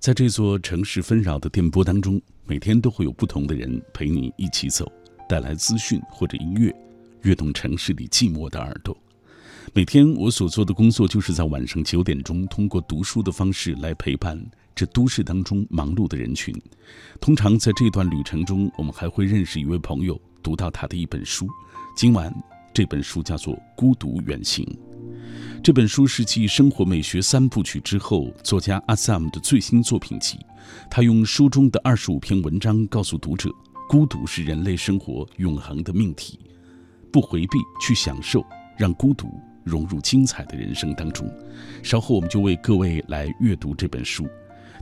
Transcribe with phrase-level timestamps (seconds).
[0.00, 4.90] 在这座城市纷扰的电波当中，每天都会有不同的人陪你一起走，
[5.28, 6.74] 带来资讯或者音乐，
[7.20, 8.96] 悦动城市里寂寞的耳朵。
[9.74, 14.42] 每天我所做的工作，就是在晚上九点钟，通过读书的方式来陪伴
[14.74, 16.58] 这都市当中忙碌的人群。
[17.20, 21.46] 通常在这段旅程中，我们还会认识一位朋友，读到他的一本书。
[21.94, 22.34] 今晚
[22.72, 24.64] 这本书叫做《孤独远行》。
[25.62, 30.38] 这本书是继《生活美学三部曲》之后，作家阿萨姆的最新作品集。
[30.90, 33.50] 他用书中的二十五篇文章告诉读者，
[33.86, 36.40] 孤独是人类生活永恒的命题，
[37.12, 38.42] 不回避，去享受，
[38.78, 39.28] 让孤独
[39.62, 41.30] 融入精彩的人生当中。
[41.82, 44.26] 稍后我们就为各位来阅读这本书。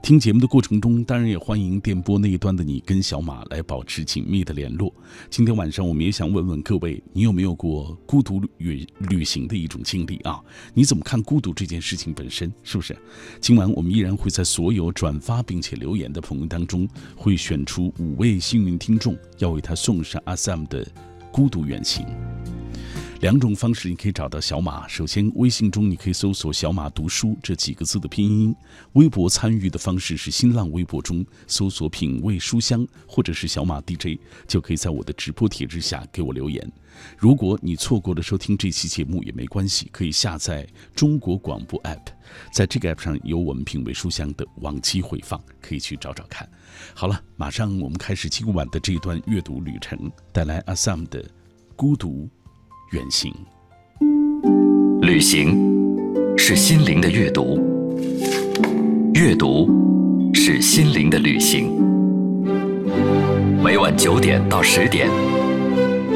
[0.03, 4.93] 听节目的过程中，当然也欢迎电波那一端的你跟小马来保持紧密的联络。
[5.29, 10.41] 今天晚上我们也想问问各位，你有没有过孤独旅旅行的一种经历啊？
[10.73, 12.51] 你怎么看孤独这件事情本身？
[12.63, 12.97] 是不是？
[13.41, 20.85] 今晚我们依然会在所有转发并且留言的朋友当中，会选出五位幸运听众，要为他送上阿 Sam 的
[21.31, 22.07] 《孤独远行》。
[23.21, 24.87] 两种方式你可以找到小马。
[24.87, 28.53] 首先，微信中你可以搜索“小马读书”这几个字的拼音；
[28.93, 36.71] 微博参与的方式是新浪微博中搜索“品味书香”或者是“小马 DJ”，就可以在我的直播帖之下给我留言。
[37.17, 42.07] 如果你错过了收听这期节目也没关系，可以下载中国广播 app，
[42.53, 46.49] 在这个 app 上有我们“品味书香”的往期回放，可以去找找看。
[46.95, 51.21] 好了，马上我们开始今晚的这一段阅读旅程，带来阿 Sam 的
[51.75, 52.29] 《孤独》。
[52.93, 53.31] 远行，
[55.03, 55.55] 旅行
[56.39, 57.61] 是心灵的阅读，
[59.13, 59.69] 阅读
[60.33, 61.71] 是心灵的旅行。
[63.63, 65.07] 每晚九点到十点，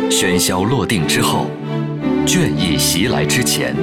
[0.08, 1.46] 喧嚣落定之后，
[2.24, 3.76] 倦意袭来之前，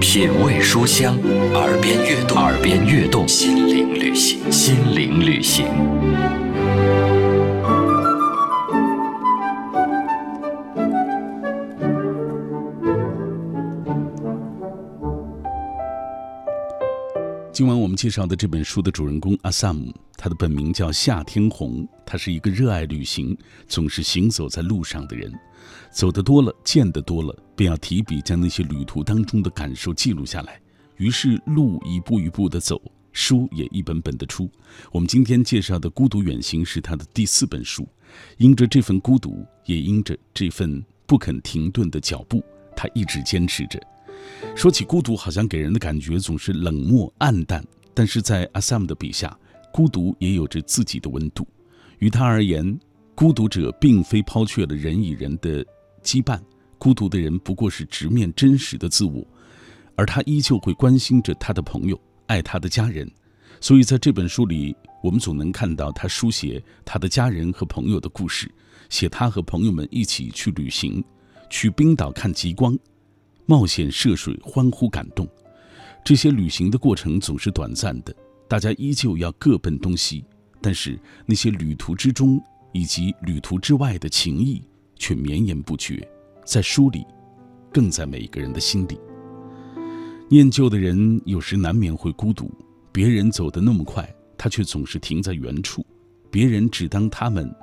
[0.00, 1.18] 品味书香，
[1.54, 5.66] 耳边悦动，耳边悦动，心灵旅行，心灵旅行。
[17.54, 23.38] 今晚我们介绍的这本书的主人公阿萨姆，他的本名叫夏天红，他是一个热爱旅行、
[23.68, 25.32] 总是行走在路上的人。
[25.88, 30.60] 走得多了，见得多了，便要提笔将那些旅途当中的感受记录下来。
[30.96, 32.82] 于是路一步一步的走，
[33.12, 34.50] 书也一本本的出。
[34.90, 37.86] 我们今天介绍的《孤独远行》是他的第四本书。
[38.36, 42.42] 因着这份孤独，也因着这份不肯停顿的脚步，
[42.74, 43.80] 他一直坚持着。
[44.54, 49.36] 说起孤独，好像给人的感觉总是冷漠暗淡，但是在阿萨姆的笔下，
[49.72, 51.46] 孤独也有着自己的温度。
[51.98, 52.78] 于他而言，
[53.14, 55.64] 孤独者并非抛却了人与人的
[56.02, 56.40] 羁绊，
[56.78, 59.26] 孤独的人不过是直面真实的自我，
[59.96, 63.10] 而他依旧会关心着他的朋友，爱他的家人。
[63.60, 68.50] 所以在这本书里，我们总能看到他书写他的家人和朋友的故事，
[68.90, 71.02] 写他和朋友们一起去旅行，
[71.48, 72.76] 去冰岛看极光。
[73.46, 75.28] 冒险涉水，欢呼感动，
[76.02, 78.14] 这些旅行的过程总是短暂的，
[78.48, 80.24] 大家依旧要各奔东西。
[80.62, 84.62] 但是那些旅途之中以及旅途之外的情谊
[84.96, 86.08] 却绵延不绝，
[86.46, 87.04] 在书里，
[87.70, 88.98] 更在每个人的心里。
[90.30, 92.50] 念旧的人有时难免会孤独，
[92.90, 95.84] 别人走得那么快，他却总是停在原处。
[96.30, 97.54] 别人只当他们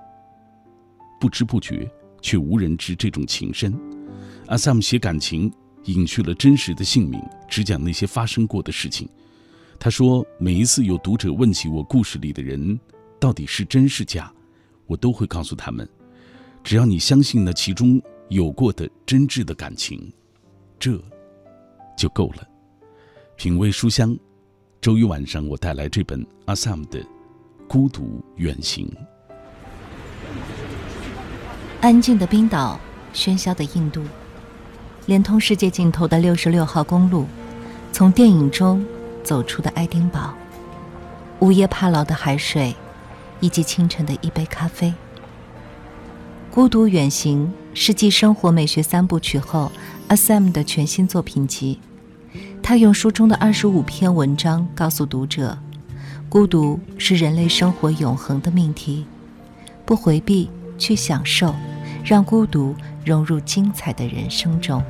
[1.20, 1.92] 不知不觉，
[2.22, 3.74] 却无人知这种情深。
[4.46, 5.52] 阿萨姆写感情。
[5.86, 9.08] 隐去了真实的姓名，只讲那些发生过的事情。
[9.80, 12.80] 他说：“每一次有读者问起我故事里的人
[13.20, 14.32] 到底是真是假，
[14.86, 15.90] 我都会告诉他们：
[16.64, 18.00] 只要你相信那其中
[18.30, 20.12] 有过的真挚的感情，
[20.78, 21.02] 这
[21.98, 22.48] 就够了。”
[23.36, 24.16] 品味书香，
[24.80, 27.02] 周一晚上我带来这本阿萨姆的
[27.68, 28.88] 《孤独远行》。
[31.82, 32.80] 安静的冰岛，
[33.16, 34.04] 喧嚣的印度。
[35.08, 37.26] 连通世界尽头的六十六号公路，
[37.92, 38.86] 从电影中
[39.24, 40.34] 走出的爱丁堡，
[41.40, 42.76] 午夜帕劳的海水，
[43.40, 44.94] 以及清晨的一杯咖啡。
[46.52, 49.72] 孤独远行是继《生活美学三部曲》后
[50.08, 51.80] 阿 Sam 的全新作品集。
[52.62, 55.58] 他用书中的二十五篇文章告诉读者，
[56.30, 59.06] 孤独是人类生活永恒的命题，
[59.84, 61.56] 不回避，去享受，
[62.06, 62.76] 让孤独。
[63.06, 64.84] 融入精彩的人生中。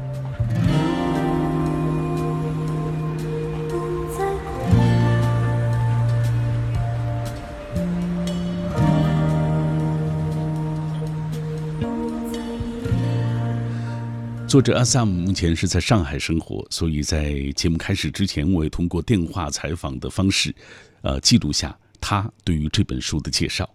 [14.48, 20.54] 作者阿萨姆目前是在上海生活，所以在节目开始之前，我也通过电话采访的方式，
[21.04, 23.69] 呃，记录下他对于这本书的介绍。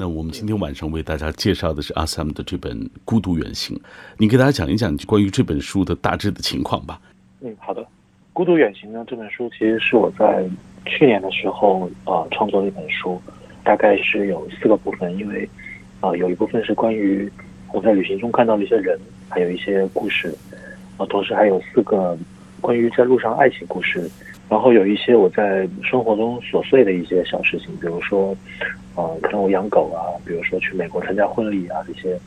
[0.00, 2.72] 那我们今天晚上为大家介绍的是阿萨姆的这本
[3.04, 3.76] 《孤独远行》，
[4.16, 7.00] 你给大家讲一讲关于这本书的大致的情况吧。
[7.40, 7.82] 嗯，好的，
[8.32, 10.48] 《孤独远行》呢这本书其实是我在
[10.86, 13.20] 去年的时候呃创作的一本书，
[13.64, 15.48] 大概是有四个部分，因为
[15.98, 17.28] 啊有一部分是关于
[17.72, 18.96] 我在旅行中看到的一些人。
[19.30, 20.32] 还有一些故事，
[20.96, 22.16] 啊，同时还有四个
[22.62, 24.08] 关于在路上爱情故事，
[24.48, 28.36] 然后有一些我在生活中琐碎的一些小事情，比如说，
[28.96, 32.18] 呃，可能我养狗啊，比如说去美国参加婚礼啊这些。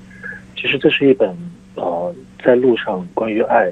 [0.56, 1.36] 其实这是一本
[1.76, 2.14] 呃
[2.44, 3.72] 在路上关于爱，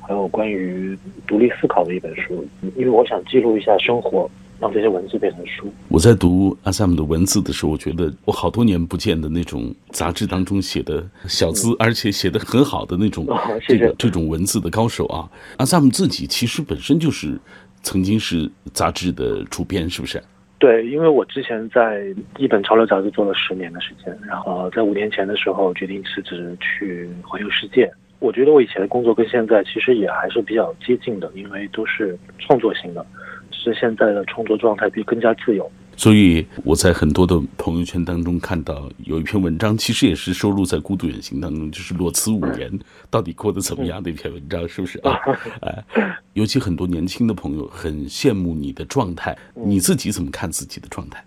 [0.00, 0.96] 还有关于
[1.26, 2.46] 独立思考的一本书，
[2.76, 4.30] 因为我想记录一下生活。
[4.58, 5.70] 让这些文字变成书。
[5.88, 13.26] 我在读阿萨姆的文字的时候，我觉得我好多年不见的那种杂志当中写的小字，而且写的很好的那种
[13.68, 15.28] 这个这种文字的高手啊。
[15.58, 17.38] 阿萨姆自己其实本身就是
[17.86, 20.20] 曾经是杂志的主编，是不是？
[20.58, 22.02] 对，因为我之前在
[22.36, 27.88] 一本潮流杂志做了十年的时间，然后在五年前的时候决定辞职去环游世界。
[28.18, 33.06] 我觉得我以前的工作跟现在其实也还是比较接近的，因为都是创作型的。
[33.52, 42.70] 是现在的创作状态比更加自由，所以我在很多的朋友圈当中看到有一篇文章，其实也是收录在《孤独远行》当中，就是裸辞五年
[43.10, 45.18] 到底过得怎么样的一篇文章，是不是啊？
[45.62, 45.84] 哎，
[46.34, 51.24] 尤其很多年轻的朋友很羡慕你的状态，你自己怎么看自己的状态？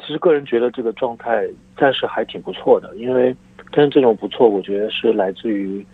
[0.00, 3.34] 其实个人觉得这个状态暂时还挺不错的，因为
[3.70, 5.86] 但是这种不错，我觉得是来自于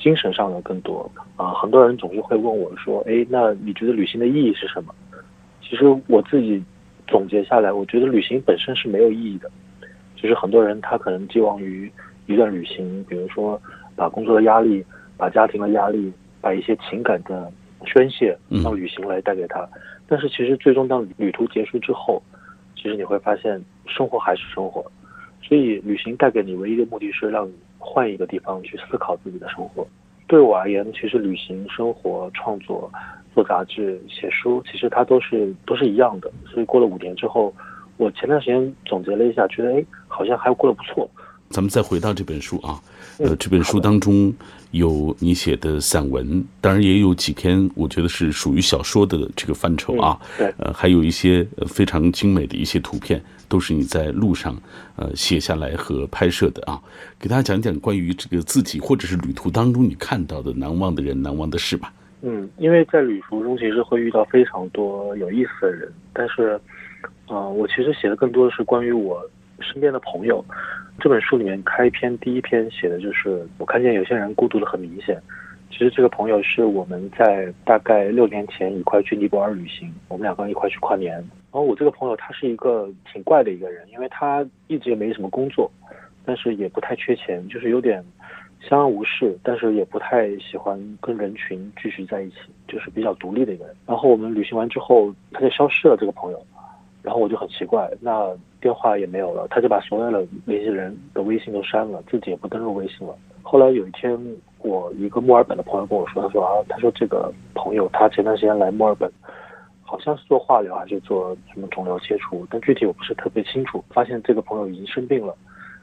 [0.00, 1.52] 精神上的更多啊。
[1.54, 4.94] 很多人总是会问我说：“哎，那你觉得旅行的意义是什么？”
[5.62, 6.62] 其实我自己
[7.08, 9.50] 总结下来，我觉得旅行本身是没有意义的。
[10.14, 11.90] 就是很多人他可能寄望于
[12.26, 13.60] 一段旅行，比如说
[13.96, 14.84] 把工作的压力、
[15.16, 17.50] 把家庭的压力、把一些情感的
[17.86, 19.66] 宣泄，让旅行来带给他。
[20.06, 22.22] 但是其实最终当旅途结束之后，
[22.76, 24.84] 其实你会发现生活还是生活。
[25.40, 29.86] 所以旅行带给你唯一的目的是让你换一个地方去思考自己的生活。
[30.26, 32.90] 对我而言，其实旅行、生活、创作。
[33.38, 36.28] 做杂志、写书，其实它都是都是一样的。
[36.52, 37.54] 所以过了五年之后，
[37.96, 41.08] 我前段时间总结了一下，觉得哎，好像还过得不错。
[41.50, 42.82] 咱们再回到这本书啊，
[43.18, 44.34] 呃，这本书当中
[44.72, 50.18] 有你写的散文，当然也有几篇，我觉得是属于小说的这个范畴啊。
[50.36, 54.60] 对，呃，还有一些非常精美的一些图片，都是你在路上
[54.96, 56.82] 呃写下来和拍摄的啊。
[57.20, 61.92] 给大家讲讲关于这个自己或者是旅途当中你看到的难忘的人、难忘的事吧。
[62.20, 66.60] 嗯，因为在旅途中其实会遇到非常多有意思的人，但是，
[67.28, 69.24] 呃，我其实写的更多的是关于我
[69.60, 70.44] 身边的朋友。
[70.98, 75.16] 这本书里面开篇第一篇写的就是我看见有些人孤独的很明显。
[75.70, 81.12] 其实这个朋友是我们在大概六年前一块去尼泊尔旅行，我们两个人一块去跨年。
[81.12, 85.70] 然后我这个朋友他是一个挺怪的一个人，因为他一直也没什么工作，
[86.24, 88.04] 但是也不太缺钱，就是有点。
[88.60, 93.74] 相安无事，但是也不太喜欢跟人群继续在一起，就是比较独立的一个人。
[93.86, 96.42] 然后我们旅行完之后，他就消失了，这个朋友。
[97.00, 103.14] 然后我就很奇怪，那电话也没有了，他就把所有的联系人的微信都删了，自己也不登录微信了。
[103.40, 104.18] 后来有一天，
[104.58, 109.10] 我一个墨尔本的朋友跟我说，他说啊，他说这个朋友他前段时间来墨尔本，
[109.80, 113.82] 好像是做化疗还是做什么肿瘤切除，但具体我不是特别清楚。
[113.88, 115.34] 发现这个朋友已经生病了。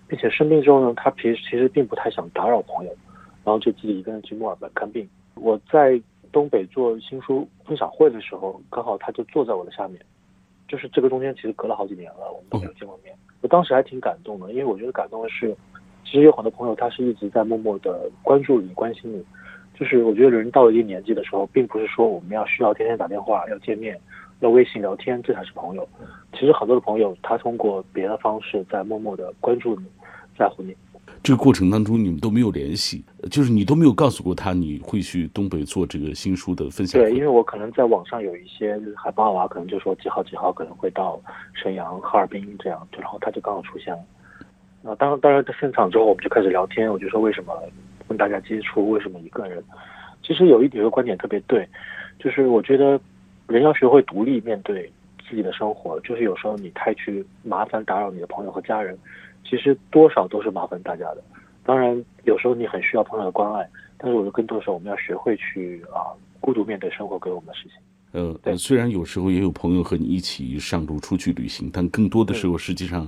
[0.08, 2.92] 并且生病之后呢，他平时其实并不太想打扰朋友，
[3.44, 5.08] 然后就自己一个人去墨尔本看病。
[5.36, 10.00] 我在东北做新书分享会的时候，刚好他就坐在我的下面，
[10.68, 13.16] 就是这个中间其实隔了好几年了，我们都没有见过面。
[13.42, 15.56] 我当时还挺感动的，因为我觉得感动的是，
[16.04, 19.24] 其实有很多朋友他是一直在默默的关注你、关心你。
[19.78, 24.00] 就是我觉得人到了一定年纪的时候，并不是说我们要需要天天打电话、要见面、
[24.40, 25.88] 要微信聊天，这才是朋友。
[26.34, 29.86] 其实很多的朋友，他通过别的方式在默默的关注你。
[30.38, 30.76] 在乎你，
[31.24, 33.02] 这个过程当中你们都没有联系，
[33.32, 37.02] 就是你都没有告诉过他你会去东北做这个新书的分享。
[37.02, 41.18] 对，因为我可能在网上有一些海报啊，可能就说几号几号可能会到
[41.54, 44.02] 沈阳、哈尔滨这样，然后他就刚好出现了。
[44.82, 47.54] 那当当然在现场之后，我们就开始聊天，我就说为什么
[48.10, 49.64] 跟大家接触，为什么一个人？
[50.22, 51.66] 其实有一有个观点特别对，
[52.20, 53.00] 就是我觉得
[53.48, 54.92] 人要学会独立面对
[55.28, 58.98] 自己的生活，就是有时候你太去麻烦打扰你的朋友和家人。
[59.48, 61.24] 其实多少都是麻烦大家的，
[61.64, 66.10] 当然有时候你很需要朋友的关爱，但是我觉得更多的时候我们要学会去啊
[66.42, 67.78] 孤独面对生活给我们的事情。
[68.16, 73.06] 呃，虽然有时候也有朋友和你一起上路出去旅行，但更多的时候，实际上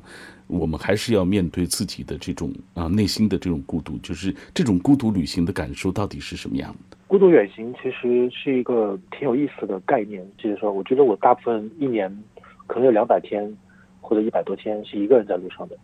[0.47, 3.97] 我们还是要面对自己的这种啊内心的这种孤独。
[3.99, 6.97] 就是这种孤独旅行的感受到底是什么样的？
[7.07, 10.29] 孤独远行其实是一个挺有意思的概念。
[10.37, 12.11] 就是说，我觉得我大部分一年
[12.67, 13.49] 可能有两百天
[14.01, 15.77] 或者一百多天是一个人在路上的。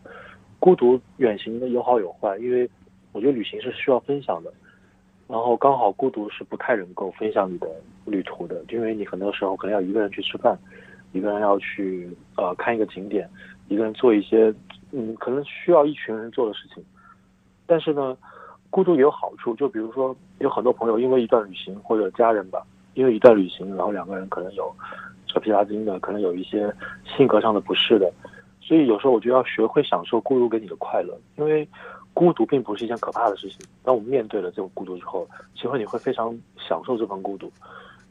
[0.60, 2.70] 孤独远行的有好有坏，因为
[3.14, 4.54] 我觉得旅行是需要分享的。
[5.34, 7.68] 然后刚好孤独是不太能够分享你的
[8.06, 10.56] 旅途的，因为你很多时候可能要一个人去吃饭，
[11.12, 13.28] 一个人要去呃看一个景点，
[13.68, 14.54] 一个人做一些
[14.92, 16.86] 嗯可能需要一群人做的事情。
[17.66, 18.16] 但是呢，
[18.70, 22.62] 孤独也有好处，就比如说有很多朋友因为一段旅行或者家人吧，
[22.94, 24.72] 因为一段旅行，然后两个人可能有
[25.26, 26.72] 扯皮拉筋的，可能有一些
[27.18, 28.14] 性格上的不适的，
[28.62, 31.68] 所以有时候我觉得要学会享受孤独给你的快乐，因为。
[32.14, 33.66] 孤独并不是一件可怕的事情。
[33.84, 37.52] 当我们面对了这种孤独之后，其实你会非常享受这份孤独。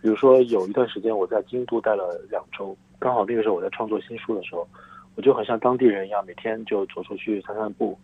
[0.01, 4.67] 比如说，有一段时间我在京都待了两周，刚好那个时候我在创作新书的时候，
[5.15, 7.97] 我就很像当地人一样，每天就走出去散散步，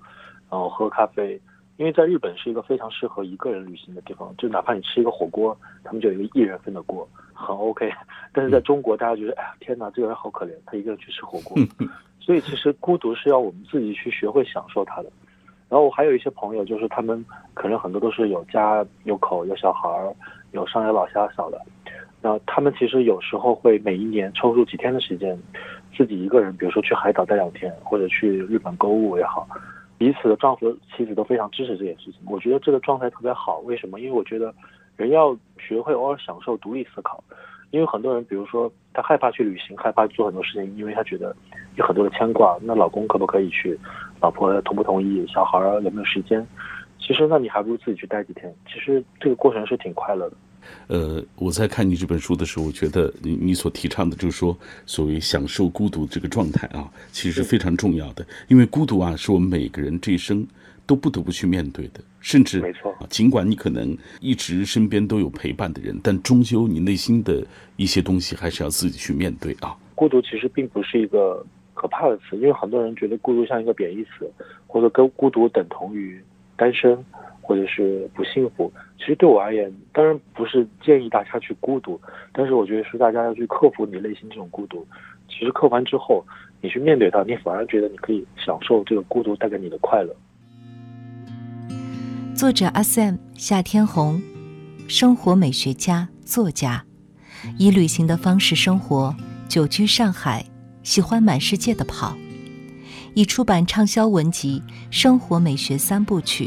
[0.48, 1.40] 然后喝咖啡。
[1.76, 7.88] 因为在日本是一个非常适合一个人旅行的地方，就哪怕你吃一个火锅，他们就有一个一人份的锅，很 OK。
[8.32, 11.56] 但是在中国，大家觉得，哎呀，天哪，这个人好可怜，他一个人去吃火锅。
[12.20, 15.10] 所以其实孤独是要我们自己去学会享受它的。
[15.68, 20.14] 然后我还有一些朋友，就是他们可能很多都是有家有口有小孩儿，
[20.52, 21.60] 有上有老下小的。
[22.20, 25.38] 那他们其实有时候会每一年抽出几天的时间，
[25.96, 29.46] 自己一个人，比如说去海岛待两天，或者去日本购物也好，
[29.98, 32.20] 彼此的丈夫妻子都非常支持这件事情。
[32.26, 33.58] 我觉得这个状态特别好。
[33.60, 34.00] 为什么？
[34.00, 34.52] 因为我觉得
[34.96, 37.22] 人要学会偶尔享受独立思考。
[37.70, 41.36] 因为很多人，比如说他害怕去旅行，害怕做很多事情，因为他觉得
[41.76, 42.58] 有很多的牵挂。
[42.62, 43.78] 那老公可不可以去？
[44.20, 45.26] 老婆同不同意？
[45.26, 46.46] 小孩有没有时间？
[46.98, 48.52] 其实，那你还不如自己去待几天。
[48.66, 50.36] 其实这个过程是挺快乐的。
[50.88, 58.26] 呃，我在看你这本书的时候，我觉得你你所提倡的，就是说所谓享受孤独这个状态啊，其实是非常重要的。
[58.48, 60.46] 因为孤独啊，是我们每个人这一生。
[60.88, 62.96] 都不得不去面对的，甚至没错。
[63.10, 67.46] 尽管你可能一直身边都有陪伴的人，但终究你内心的
[67.76, 69.76] 一些东西还是要自己去面对啊。
[69.94, 71.44] 孤独其实并不是一个
[71.78, 74.28] 可怕的词，因为很多人觉得孤独像一个贬义词，
[74.66, 76.20] 或者跟孤独等同于
[76.56, 76.98] 单身
[77.40, 78.72] 或者是不幸福。
[78.98, 82.00] 其实对我而言，当然不是建议大家去孤独，
[82.32, 84.84] 但是我觉得是大家要去克服你内心这种孤独。
[85.28, 86.24] 其实克完之后，
[86.60, 90.12] 你去面对它，你反而觉得你可以享受这个孤独带给你的快乐。
[92.34, 94.20] 作者阿 Sam 夏天红，
[94.88, 96.84] 生活美学家、作家，
[97.56, 99.14] 以旅行的方式生活，
[99.48, 100.44] 久居上海，
[100.88, 102.16] 喜欢满世界的跑，
[103.12, 106.46] 已出版畅销文集《生活美学三部曲》，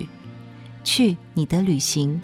[0.84, 2.20] 去你的旅行，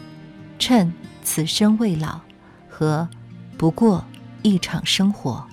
[0.57, 2.19] 趁此生未老，
[2.67, 3.07] 和
[3.55, 4.03] 不过
[4.41, 5.47] 一场生活。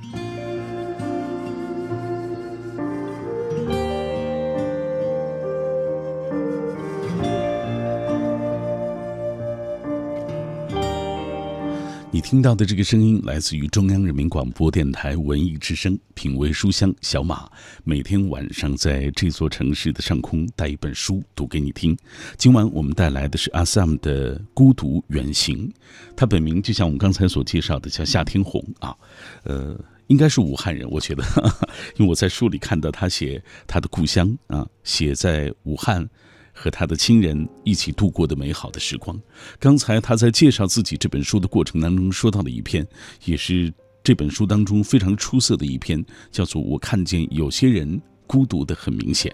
[12.24, 17.46] 听到的这个声音来自于中央人民广播电台文艺之声，品味书香小马，
[17.84, 21.94] 每天晚上在这座城市的上空带一本书读给你听。
[22.38, 25.68] 今晚我们带来的是阿 Sam 的《孤独远行》，
[26.16, 28.96] 他本名就像我们刚才所介绍的叫夏天红啊，
[29.44, 31.22] 呃，应该是武汉人，我觉得，
[31.98, 36.08] 因为我在书里看到他写他的故乡啊，写在武汉。
[36.54, 39.20] 和他的亲人一起度过的美好的时光。
[39.58, 42.87] 刚才他在介绍自己这本书的过程当中说到的一篇，
[43.25, 43.70] 也是
[44.02, 49.30] 这本书当中非常出色的一篇，叫做《我看见有些人孤独的很明显》。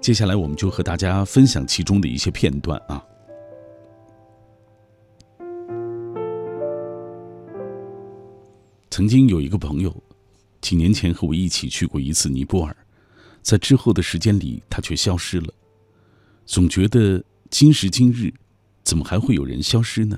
[0.00, 3.02] 接下来我们就和大家分享其中的一些片段啊。
[8.90, 9.94] 曾经有一个朋友，
[10.60, 12.76] 几年前和我一起去过一次尼泊尔，
[13.42, 15.52] 在之后的时间里，他却消失了。
[16.46, 18.32] 总觉得今时今日，
[18.84, 20.16] 怎么还会有人消失呢？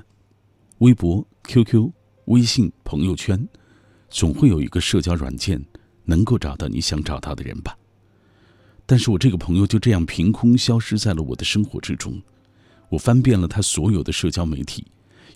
[0.77, 1.91] 微博、QQ、
[2.25, 3.49] 微信、朋友圈，
[4.11, 5.59] 总会有一个社交软件
[6.05, 7.75] 能够找到你想找到的人吧。
[8.85, 12.21] 但是我这个朋友就这样凭空消失在了我的生活之中。
[12.89, 14.85] 我翻遍了他所有的社交媒体，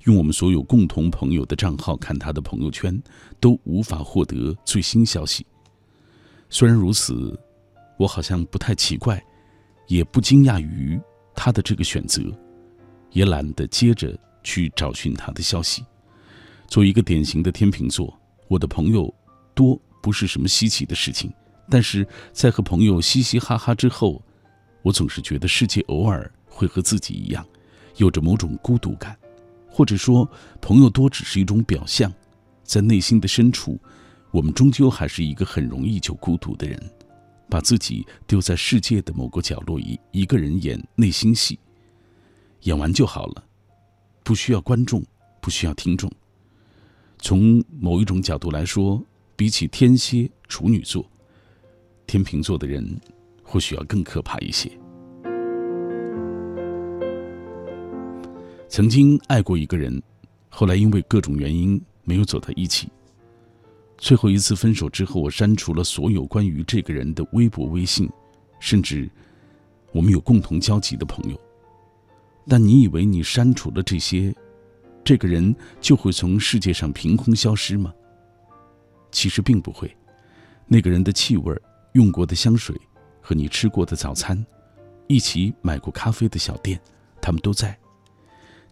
[0.03, 3.01] 用我们所有共同朋友的账号看他的朋友圈，
[3.39, 5.43] 都无法获得最新消息。
[6.49, 7.39] 虽然如此，
[7.97, 9.23] 我好像不太奇怪。
[9.87, 10.99] 也不惊讶于
[11.35, 12.21] 他的这个选择，
[13.11, 15.85] 也懒得接着去找寻他的消息。
[16.67, 19.13] 作为一个典型的天秤座，我的朋友
[19.53, 21.31] 多不是什么稀奇的事情。
[21.69, 24.21] 但是在和朋友嘻嘻哈哈之后，
[24.81, 27.45] 我总是觉得世界偶尔会和自己一样，
[27.97, 29.17] 有着某种孤独感，
[29.69, 32.11] 或者说朋友多只是一种表象。
[32.63, 33.79] 在内心的深处，
[34.31, 36.81] 我们终究还是一个很容易就孤独的人，
[37.53, 41.59] 把自己丢在世界的某个角落，一一个人演内心戏，
[42.61, 43.43] 演完就好了，
[44.23, 45.05] 不需要观众，
[45.39, 46.11] 不需要听众。
[47.19, 48.99] 从某一种角度来说，
[49.35, 51.07] 比起天蝎、处女座，
[52.07, 52.99] 天秤座的人
[53.43, 54.71] 或许要更可怕一些。
[58.67, 60.01] 曾经爱过一个人，
[60.49, 62.89] 后来因为各种原因没有走到一起。
[64.03, 68.09] 最后一次分手之后，我删除了所有关于这个人的微博、微信，
[68.59, 69.09] 甚至
[69.93, 71.39] 我们有共同交集的朋友。
[72.45, 74.35] 但你以为你删除了这些？
[75.05, 77.93] 这个人就会从世界上凭空消失吗？
[79.09, 79.95] 其实并不会，
[80.67, 81.57] 那个人的气味、
[81.93, 82.75] 用过的香水
[83.21, 84.45] 和你吃过的早餐，
[85.07, 86.77] 一起买过咖啡的小店，
[87.21, 87.79] 他们都在。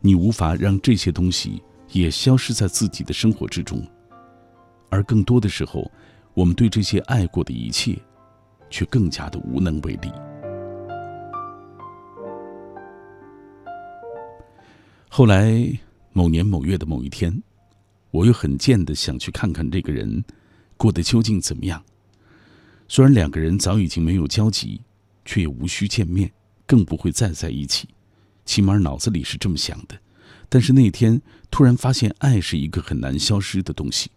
[0.01, 3.81] 你无法让这些东西也消失在自己的生活之中，
[4.91, 5.91] 而更多的时候，
[6.35, 7.97] 我们对这些爱过的一切，
[8.69, 10.11] 却更加的无能为力。
[15.09, 15.79] 后来。
[16.13, 17.41] 某年某月的某一天，
[18.09, 20.21] 我又很贱的想去看看这个人
[20.75, 21.81] 过得究竟怎么样。
[22.89, 24.81] 虽然两个人早已经没有交集，
[25.23, 26.29] 却也无需见面，
[26.67, 27.87] 更不会再在一起。
[28.43, 29.97] 起码脑子里是这么想的。
[30.49, 34.11] 但是那天突然发现，爱是一个很难消失的东西，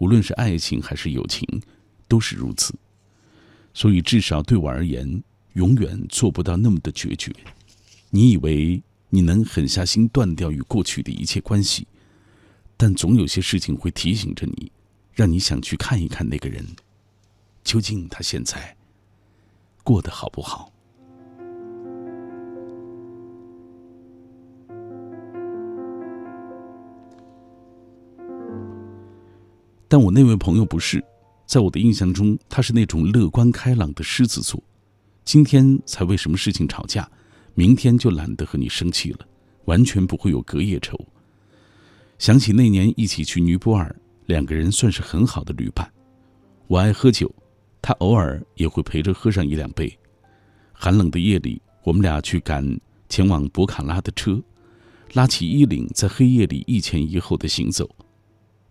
[0.00, 1.46] 无论是爱情还是友情，
[2.08, 2.74] 都是如此。
[3.72, 7.32] 所以至少对我而言，永远做不到那么的决绝。
[8.10, 8.82] 你以为？
[9.12, 11.84] 你能狠下心断掉与过去的一切关系，
[12.76, 14.70] 但总有些事情会提醒着你，
[15.12, 16.64] 让你想去看一看那个人，
[17.64, 18.76] 究竟他现在
[19.82, 20.72] 过得好不好。
[29.90, 31.04] 但我那位朋友不是，
[31.46, 34.62] 在我的印象中，他是那种乐观开朗的狮子座，
[35.24, 37.10] 今天才为什么事情吵架。
[37.54, 39.26] 明天就懒得和你生气了，
[39.64, 40.96] 完全不会有隔夜仇。
[42.20, 43.92] 想起那年一起去尼泊尔，
[44.26, 45.92] 两个人算是很好的旅伴。
[46.68, 47.28] 我爱喝酒，
[47.82, 49.92] 他偶尔也会陪着喝上一两杯。
[50.72, 52.64] 寒冷的夜里，我们俩去赶
[53.08, 54.40] 前往博卡拉的车，
[55.14, 57.90] 拉起衣领，在黑夜里一前一后的行走。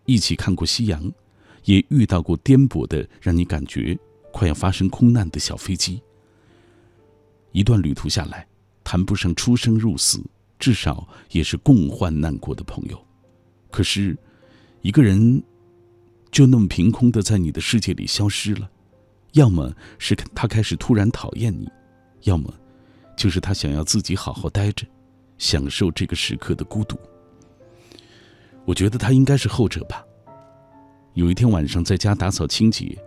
[0.05, 1.11] 一起看过夕阳，
[1.65, 3.97] 也遇到过颠簸的让你感觉
[4.31, 6.01] 快要发生空难的小飞机。
[7.51, 8.45] 一段旅途下来。
[8.81, 10.19] 谈不上出生入死，
[10.57, 12.99] 至少也是共患难过的朋友。
[13.69, 14.17] 可是，
[14.81, 15.43] 一个人
[16.31, 18.67] 就那么凭空的在你的世界里消失了，
[19.33, 21.69] 要么是他开始突然讨厌你，
[22.23, 22.51] 要么
[23.15, 24.87] 就是他想要自己好好待着，
[25.37, 26.97] 享受这个时刻的孤独。
[28.65, 30.03] 我觉得他应该是后者吧。
[31.13, 32.97] 有一天晚上在家打扫清洁，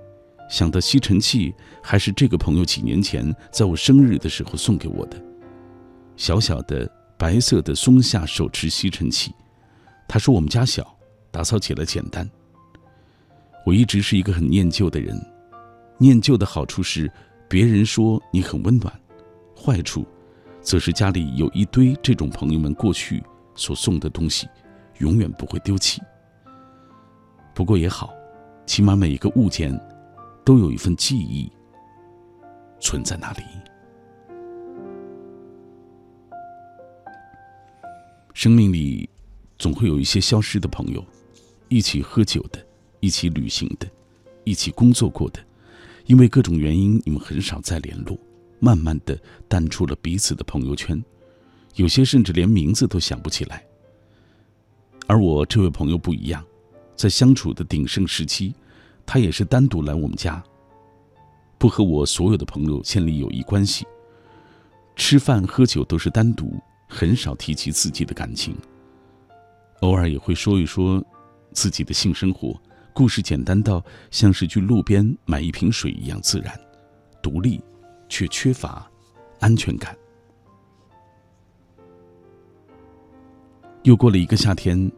[0.51, 5.23] 想到吸尘器还是这个朋友几年前在我生日的时候送给我的。
[6.17, 9.33] 小小的白色的松下手持吸尘器，
[10.09, 10.97] 他说我们家小，
[11.31, 12.29] 打扫起来简单。
[13.65, 15.19] 我一直是一个很念旧的人，
[15.97, 17.11] 念旧的好处是
[17.49, 18.93] 别人说你很温暖，
[19.57, 20.05] 坏处，
[20.61, 23.23] 则是家里有一堆这种朋友们过去
[23.55, 24.49] 所送的东西，
[24.99, 26.03] 永远不会丢弃。
[27.55, 28.13] 不过也好，
[28.67, 29.79] 起码每一个物件，
[30.45, 31.51] 都有一份记忆
[32.81, 33.43] 存在那里。
[38.33, 39.09] 生命里，
[39.59, 41.05] 总会有一些消失的朋友，
[41.69, 42.65] 一起喝酒的，
[43.01, 43.87] 一起旅行的，
[44.45, 45.39] 一起工作过的，
[46.07, 48.19] 因为各种原因，你们很少再联络，
[48.59, 51.01] 慢慢的淡出了彼此的朋友圈，
[51.75, 53.65] 有些甚至连名字都想不起来。
[55.07, 56.43] 而我这位朋友不一样，
[57.03, 58.55] 在相处的鼎盛时期，
[59.05, 60.41] 他也是单独来我们家，
[61.59, 63.85] 不和我所有的朋友建立友谊关系，
[64.95, 66.57] 吃饭喝酒都是单独。
[66.87, 68.55] 很少提及自己的感情，
[69.81, 71.05] 偶尔也会说一说
[71.51, 72.55] 自己的性生活，
[72.93, 76.55] 故事简单到像是去路边买一瓶水一样自然、
[77.21, 77.61] 独立，
[78.09, 78.89] 却缺乏
[79.41, 79.97] 安全感。
[83.83, 84.93] 又过了一个夏天，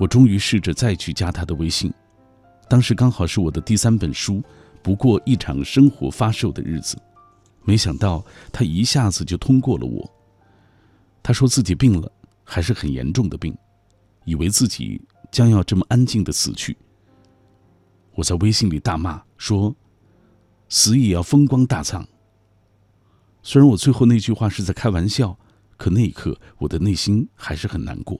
[0.00, 1.92] 我终于试着再去加他的微信，
[2.70, 4.36] 当时刚好是我的第三本书
[4.82, 6.96] 《不过一场生活》发售的日子，
[7.64, 10.10] 没想到他一下子就通过了我。
[11.22, 12.10] 他说自己病了，
[12.42, 13.54] 还是很严重的病，
[14.24, 14.98] 以为自己
[15.30, 16.74] 将要这么安静的死去。
[18.14, 19.76] 我在微信里大骂说
[20.70, 22.08] ：“死也要风光大葬。”
[23.44, 25.38] 虽然我最后那句话是在开玩笑，
[25.76, 28.18] 可那一刻我的内心还是很难过。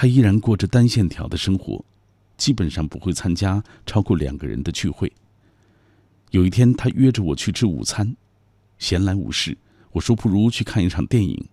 [0.00, 1.84] 他依然过着单线条的生活，
[2.38, 5.12] 基本上不会参加超过两个人的聚会。
[6.30, 8.16] 有一天，他约着我去吃午餐，
[8.78, 9.58] 闲来无事，
[9.92, 11.46] 我说不如去看一场电影。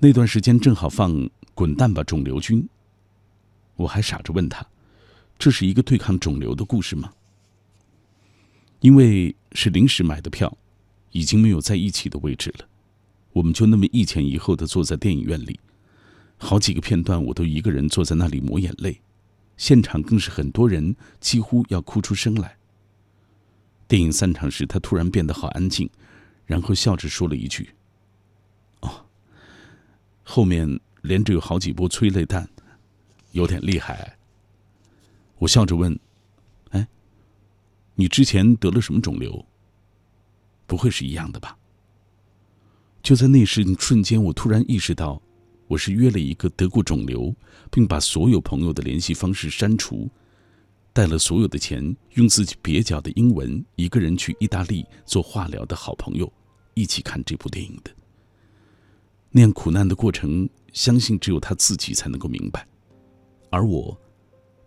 [0.00, 1.12] 那段时间正好放
[1.54, 2.62] 《滚蛋吧，肿瘤君》，
[3.76, 4.66] 我还傻着问他
[5.38, 7.12] ：“这是一个对抗肿瘤的故事吗？”
[8.82, 10.58] 因为是临时买的票，
[11.12, 12.66] 已经没有在一起的位置了，
[13.32, 15.60] 我们就那么一前一后的坐在电影院里，
[16.42, 18.98] 好几个片段我都一个人坐在那里抹眼泪，
[19.58, 22.56] 现场更是很多人几乎要哭出声来。
[23.86, 25.88] 电影散场时，他突然变得好安静，
[26.46, 27.74] 然后笑着说了一句
[28.80, 29.04] ：“哦，
[30.22, 32.48] 后面连着有好几波催泪弹，
[33.32, 34.16] 有点厉害。”
[35.38, 35.96] 我笑着问
[36.70, 36.88] ：“哎，
[37.96, 39.44] 你之前得了什么肿瘤？
[40.66, 41.58] 不会是一样的吧？”
[43.02, 45.20] 就在那时瞬间，我突然意识到，
[45.70, 47.32] 我是约了一个得过肿瘤，
[47.70, 50.10] 并把所有朋友的联系方式删除。
[50.92, 56.30] 带了所有的钱，用自己蹩脚的英文，一个人去意大利做化疗的好朋友，
[56.74, 57.92] 一起看这部电影的。
[59.30, 62.66] 那样苦难的过程，相信只有他自己才能够明白，
[63.48, 63.96] 而我，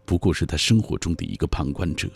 [0.06, 2.10] 不过是他生活中的一个旁观者。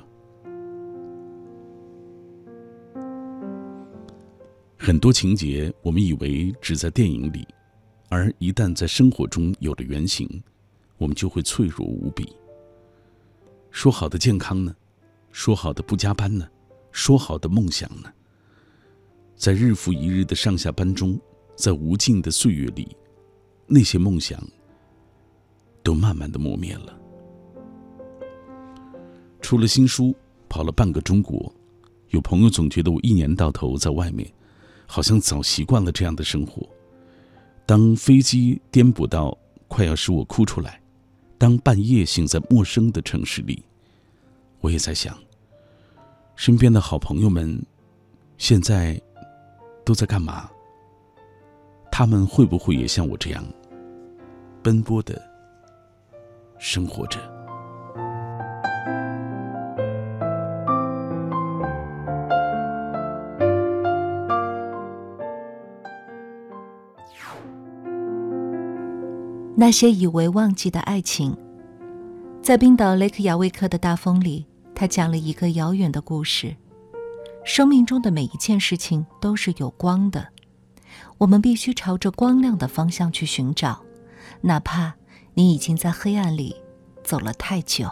[4.78, 7.46] 很多情节，我们以为只在电影里，
[8.10, 10.42] 而一旦在生活中有了原型，
[10.98, 12.34] 我们就会脆弱无比。
[13.70, 14.76] 说好的健康呢？
[15.32, 16.48] 说好的不加班呢？
[16.92, 18.12] 说好的梦想呢？
[19.36, 21.20] 在日复一日的上下班中，
[21.56, 22.96] 在无尽的岁月里，
[23.68, 24.42] 那些梦想
[25.84, 26.98] 都慢慢的磨灭了。
[29.42, 30.16] 出了新书，
[30.50, 31.54] 跑了半个中国，
[32.10, 34.28] 有朋友总觉得我一年到头在外面，
[34.88, 36.68] 好像早习惯了这样的生活。
[37.68, 40.82] 当飞机颠簸到快要使我哭出来。
[41.38, 43.62] 当半夜醒在陌生的城市里，
[44.62, 45.16] 我也在想，
[46.36, 47.62] 身边的好朋友们
[48.38, 49.00] 现在
[49.84, 50.50] 都在干嘛？
[51.92, 53.46] 他们会不会也像我这样
[54.64, 55.22] 奔波的
[56.58, 57.37] 生活着？
[69.60, 71.36] 那些以为忘记的爱情，
[72.44, 76.56] 在冰岛雷克雅未克的大风里，他讲了一个遥远的故事。
[77.44, 80.28] 生命中的每一件事情都是有光的，
[81.18, 83.82] 我们必须朝着光亮的方向去寻找，
[84.42, 84.94] 哪怕
[85.34, 86.56] 你已经在黑暗里
[87.04, 87.90] 走了太久。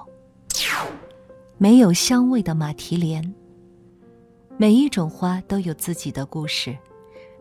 [1.57, 3.33] 没有香味的马蹄莲。
[4.55, 6.77] 每一种花都有自己的故事，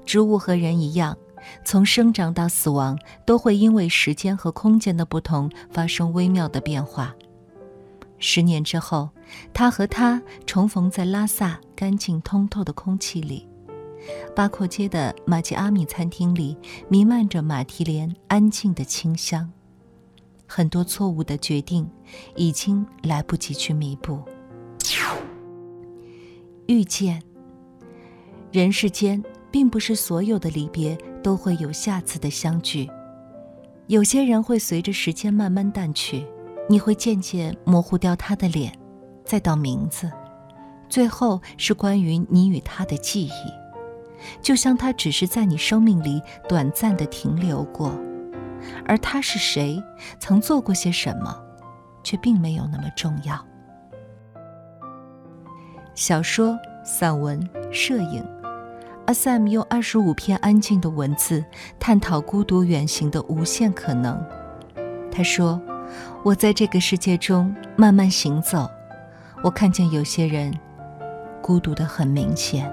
[0.07, 1.15] 植物和人一样。
[1.65, 7.15] 从生长到死亡，都会因为时间和空间的不同发生微妙的变化。
[8.19, 9.11] 十年之后，
[9.53, 13.47] 他和她重逢在拉萨干净通透的空气里。
[14.37, 16.57] 巴阔街的马吉阿米餐厅里
[16.89, 19.51] 弥漫着马蹄莲安静的清香。
[20.47, 21.89] 很多错误的决定，
[22.37, 24.23] 已经来不及去弥补。
[26.67, 27.23] 遇见，
[28.53, 29.23] 人世间
[29.55, 30.99] 并不是所有的离别。
[31.23, 32.87] 都会有下次的相聚。
[33.87, 36.27] 有些人会随着时间慢慢淡去，
[36.69, 38.71] 你会渐渐模糊掉他的脸，
[39.25, 40.13] 再到名字，
[40.87, 44.43] 最后是关于你与他的记忆。
[44.43, 47.99] 就像他只是在你生命里短暂的停留过，
[48.85, 49.83] 而他是谁，
[50.21, 51.43] 曾做过些什么，
[52.03, 53.43] 却并没有那么重要。
[55.95, 58.34] 小说、散文、摄影。
[59.07, 61.45] 阿 Sam 用二十五篇安静的文字
[61.79, 64.19] 探讨孤独远行的无限可能。
[65.13, 65.61] 他说
[66.25, 68.67] ：“我在这个世界中慢慢行走，
[69.43, 70.59] 我看见有些人
[71.43, 72.73] 孤独的很明显。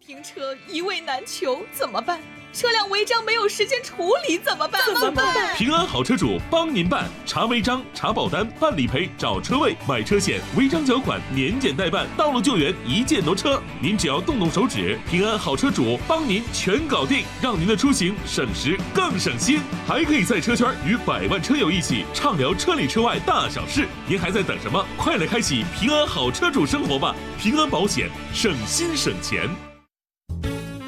[0.00, 0.43] 停车
[0.74, 2.18] 一位难求，怎么办？”
[2.52, 4.80] 车辆违章没有时间处理怎么办？
[4.86, 5.56] 怎么办？
[5.56, 13.60] 平安好车主帮您办，查违章、查保单、办理赔、找车位、买车险、违章缴款，年检代办，道路救援，一键挪车。
[13.80, 19.60] 您只要动动手指，平安好车主帮您全搞定，让您的出行省时更省心。
[19.84, 23.88] 还可以在车圈与百万车友一起畅聊车里车外大小事。
[24.06, 24.86] 您还在等什么？
[24.96, 27.16] 快来开启平安好车主生活吧！
[27.36, 29.73] 平安保险，省心省钱。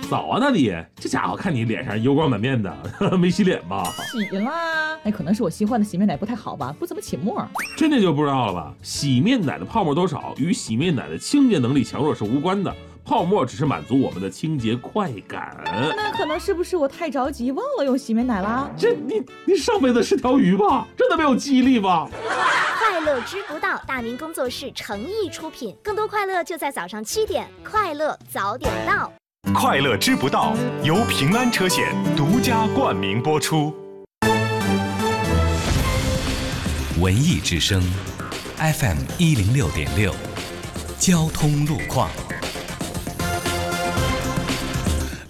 [0.08, 2.72] 早啊，大李，这家伙看你脸上油光满面的，
[3.18, 3.92] 没洗脸吧？
[4.10, 7.44] 洗啦，哎，可能是我新换的洗面奶不太好吧，不怎么起沫。
[7.76, 8.72] 真的就不知道了吧？
[8.82, 12.72] 洗面奶的泡沫多少与洗面奶的清洁能力强弱是无关的。
[13.04, 15.56] 泡沫只是满足我们的清洁快感。
[15.96, 18.68] 那可能是不是我太着急，忘了用洗面奶啦？
[18.76, 20.86] 这你你上辈子是条鱼吧？
[20.96, 22.08] 真的没有记忆力吧？
[22.78, 29.12] 快乐知不道，大明工作室诚意出品，更多快乐就在早上七点，快乐早点到。
[29.54, 31.84] 快乐知不道由平安车险
[32.16, 33.74] 独家冠名播出。
[37.00, 37.82] 文艺之声
[38.56, 40.14] ，FM 一零六点六，
[40.98, 42.10] 交通路况。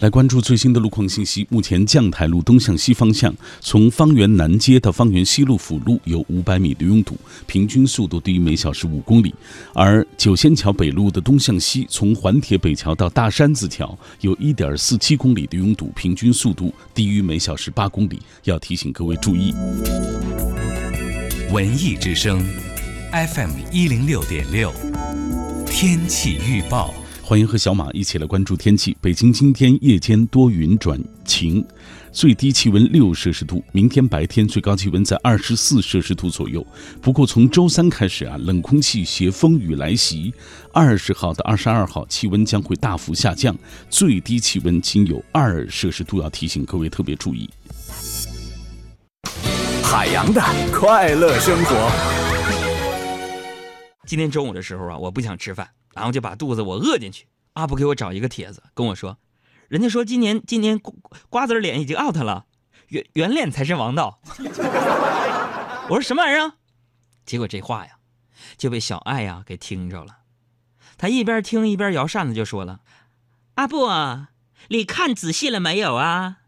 [0.01, 1.47] 来关注最新的路况信息。
[1.51, 9.31] 目前将台路东向西方向，从方圆南街到方圆西路辅路有五百米的拥堵，平均速度低于每小时五公里；
[9.75, 19.55] 而九仙桥北路的东向西，从环铁北桥到大山子桥有一点四七公里的拥堵，平均速度低于每小时八公里，要提醒各位注意。
[21.53, 22.45] 文艺之声
[23.13, 24.73] ，FM 一零六点六，
[25.67, 26.93] 天气预报。
[27.29, 28.97] 欢迎和小马一起来关注天气。
[29.01, 31.67] 北京今天夜间多云转晴，
[32.13, 33.65] 最低气温六摄氏度。
[33.73, 36.65] 明天白天最高气温在二十四摄氏度左右。
[37.03, 40.33] 不过从周三开始啊，冷空气携风雨来袭，
[40.73, 43.59] 二十号到二十二号气温将会大幅下降，
[43.91, 47.51] 最低气温仅有二摄氏度，要提醒各位特别注意。
[49.83, 50.41] 海洋的
[50.73, 51.91] 快乐生活。
[54.07, 55.67] 今天中午的时候啊，我不想吃饭。
[55.97, 59.19] 然后就把肚子我饿进去，阿布给我找一个帖子跟我说，
[59.69, 60.79] 人家说今年今年
[61.29, 62.47] 瓜子脸已经 out 了，
[62.89, 64.21] 圆圆脸才是王道。
[65.89, 66.53] 我说什么玩意儿？
[67.25, 67.99] 结果这话呀
[68.57, 70.19] 就被小爱呀给听着了，
[70.99, 72.81] 他一边听一边摇扇子就说了
[73.57, 74.31] ：“阿布啊，
[74.69, 76.39] 你看仔细了没有啊？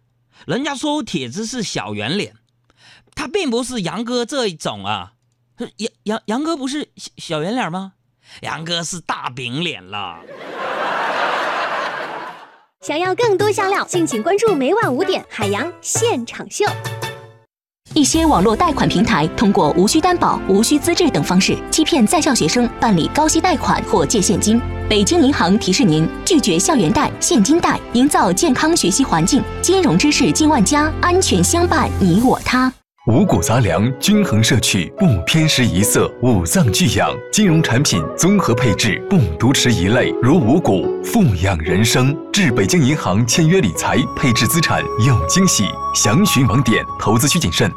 [0.47, 2.37] 人家说帖子是小圆脸，
[3.15, 5.15] 他并不是杨哥这一种啊，
[5.79, 7.95] 杨杨杨哥不是小小圆脸吗？”
[8.43, 10.19] 杨哥是大饼脸了。
[12.81, 16.65] 想要更多香料，敬请关注每晚五点海洋现场秀。
[17.95, 24.61] 一些网络贷款平台通过无需担保、无需资质等方式欺骗在校学生办理高息贷款或借现金。
[24.89, 29.43] 北京银行提示您：拒绝校园贷、现金贷，营造健康学习环境。
[29.61, 32.73] 金融知识进万家，安全相伴你我他。
[33.11, 37.11] 五谷杂粮，均衡摄取，不偏食一色，五脏俱养。
[37.33, 40.13] 金融产品综合配置，不独持一类。
[40.21, 42.15] 如五谷，富养人生。
[42.31, 45.65] 至北京银行签约理财，配置资产有惊喜。
[45.95, 46.85] 详询网点。
[47.01, 47.73] 投资需谨慎。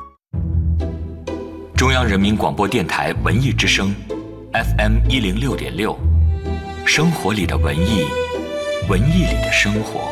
[1.77, 3.95] 中央人民广播电台文艺之声
[4.51, 5.97] ，FM 一零六点六，
[6.85, 8.05] 生活里的文艺，
[8.89, 10.11] 文艺里的生活。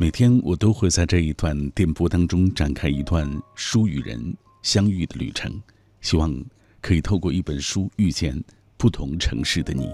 [0.00, 5.52] 每天我都会在这一段电波当中展开一段书与人相遇的旅程，
[6.00, 6.34] 希望
[6.80, 8.42] 可以透过一本书遇见
[8.78, 9.90] 不同城市的你。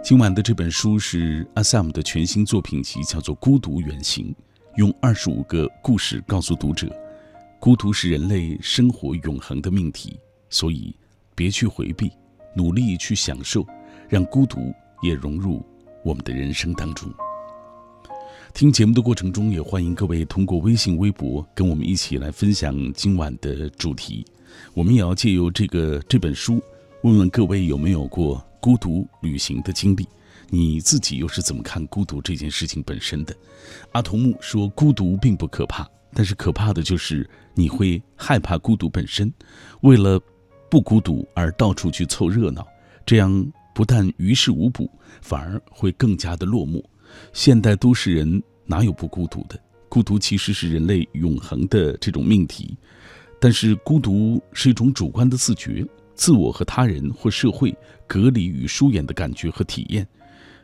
[0.00, 4.26] 今晚的这本书是阿萨姆的全新作品集，叫做《孤独远行》，
[4.76, 6.88] 用二十五个故事告诉读者，
[7.58, 10.16] 孤独是人类生活永恒的命题，
[10.48, 10.94] 所以
[11.34, 12.12] 别去回避，
[12.54, 13.66] 努力去享受，
[14.08, 15.66] 让孤独也融入
[16.04, 17.12] 我们的人生当中。
[18.52, 24.24] 听节目的过程中，也欢迎各位通过微信、微博跟我们一起来分享今晚的主题。
[24.74, 26.60] 我们也要借由这个这本书，
[27.02, 30.06] 问问各位有没有过孤独旅行的经历？
[30.50, 33.34] 你自己又是怎么看孤独这件事情本身的？
[33.92, 39.32] 阿童木说，孤独并不可怕，但是可怕的就是你会害怕孤独本身，
[39.82, 40.20] 为了
[40.68, 42.66] 不孤独而到处去凑热闹，
[43.06, 44.90] 这样不但于事无补，
[45.22, 46.82] 反而会更加的落寞。
[47.32, 49.60] 现代都市人哪有不孤独的？
[49.88, 52.76] 孤独其实是人类永恒的这种命题，
[53.40, 60.06] 但是孤独是一种主观的自觉，自我和他人或社会隔离与疏远的感觉和体验，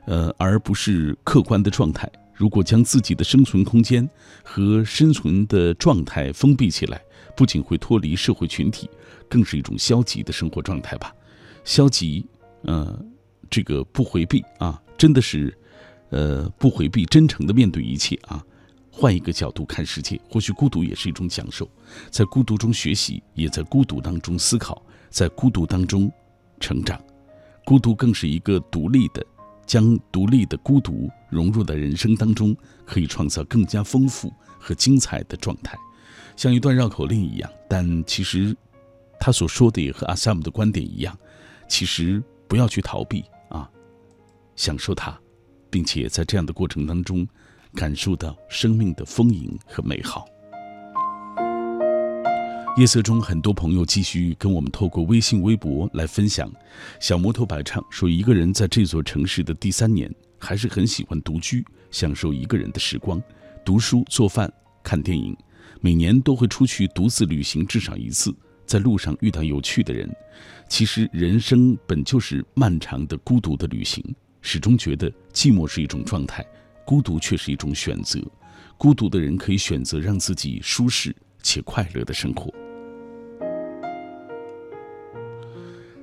[0.06, 2.10] 呃，而不是客观的状态。
[2.34, 4.08] 如果将自己的生存空间
[4.44, 7.00] 和生存的状态封闭起来，
[7.34, 8.88] 不仅会脱离社会群体，
[9.28, 11.12] 更是一种消极的生活状态吧。
[11.64, 12.24] 消极，
[12.62, 13.02] 呃，
[13.48, 15.52] 这个不回避啊，真的是，
[16.10, 18.44] 呃，不回避，真诚的面对一切啊。
[18.90, 21.68] 换一个角度看世界，或许孤独也是一种享受，
[22.10, 26.10] 在孤独中学习，也在孤独当中思考，在孤独当中
[26.60, 27.00] 成长。
[27.64, 29.24] 孤独更是一个独立的。
[29.66, 35.76] 将独立的孤独融入到人生当中，可以创造更加丰富和精彩的状态，
[36.36, 37.50] 像一段绕口令一样。
[37.68, 38.56] 但其实，
[39.18, 41.18] 他所说的也和阿萨姆的观点一样，
[41.68, 43.68] 其实不要去逃避啊，
[44.54, 45.18] 享受它，
[45.76, 47.28] 并且在这样的过程当中，
[47.74, 50.24] 感受到生命的丰盈和美好。
[52.78, 56.50] 夜色中，很多朋友继续跟我们透过微信、微博来分享。
[56.98, 63.22] 小摩托摆唱说，一个人在这座城市的第三年，还是很喜欢独居，享受一个人的时光，
[63.62, 64.50] 读书、做饭、
[64.82, 65.36] 看电影。
[65.82, 68.34] 每年都会出去独自旅行至少一次，
[68.64, 70.10] 在路上遇到有趣的人。
[70.70, 74.02] 其实人生本就是漫长的孤独的旅行，
[74.48, 76.46] 始终觉得寂寞是一种状态，
[76.84, 78.22] 孤独却是一种选择。
[78.78, 82.48] 孤独的人可以选择让自己舒适且快乐的生活。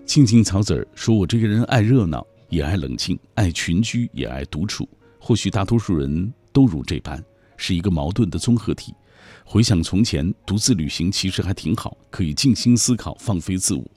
[0.06, 4.90] 静静草籽儿说：“我这个人爱热闹，也爱冷静，爱群居，也爱独处。
[5.18, 7.24] 或许大多数人都如这般，
[7.56, 8.94] 是一个矛盾的综合体。
[9.46, 13.90] 回想从前，独自旅行其实还挺好，可以静心思考，放飞自我。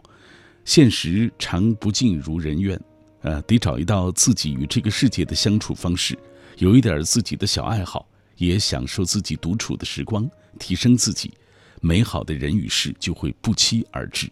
[0.65, 2.81] 现实常不尽如人愿，
[3.27, 6.17] 呃，得找一道自己与这个世界的相处方式，
[6.59, 11.35] 有一点自己的小爱好，也享受自己独处的时光，提升自己。
[11.81, 14.31] 美好的人与事就会不期而至。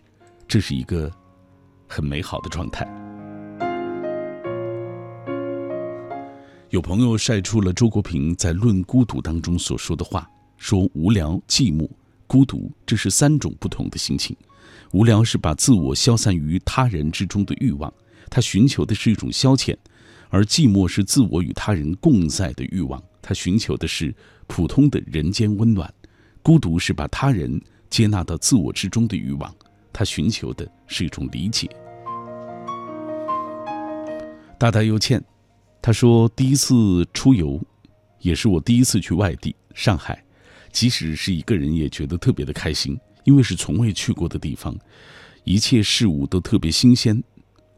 [0.49, 1.13] 这是一个。”
[1.87, 2.85] 很美好的状态。
[6.71, 11.89] 有朋友晒出了周国平在《论孤独》当中所说的话，说无聊、寂寞、
[12.27, 14.35] 孤独，这是三种不同的心情。
[14.93, 17.93] 无聊是把自我消散于他人之中的欲望，
[18.31, 19.75] 他寻求的是一种消遣；
[20.29, 24.15] 而寂寞是自我与他人共在的欲望，他寻求的是
[24.47, 25.93] 普通的人间温暖。
[26.43, 29.55] 孤独是把他人接纳到自我之中的欲望，
[29.93, 31.69] 他寻求的是一种理解。
[34.59, 35.23] 大大又欠，
[35.81, 37.61] 他说第一次出游，
[38.21, 40.23] 也是我第一次去外地上海，
[40.71, 44.77] 即使是一个人也觉得特别的开心，因为是从未去过的地方，
[45.45, 47.23] 一切事物都特别新鲜，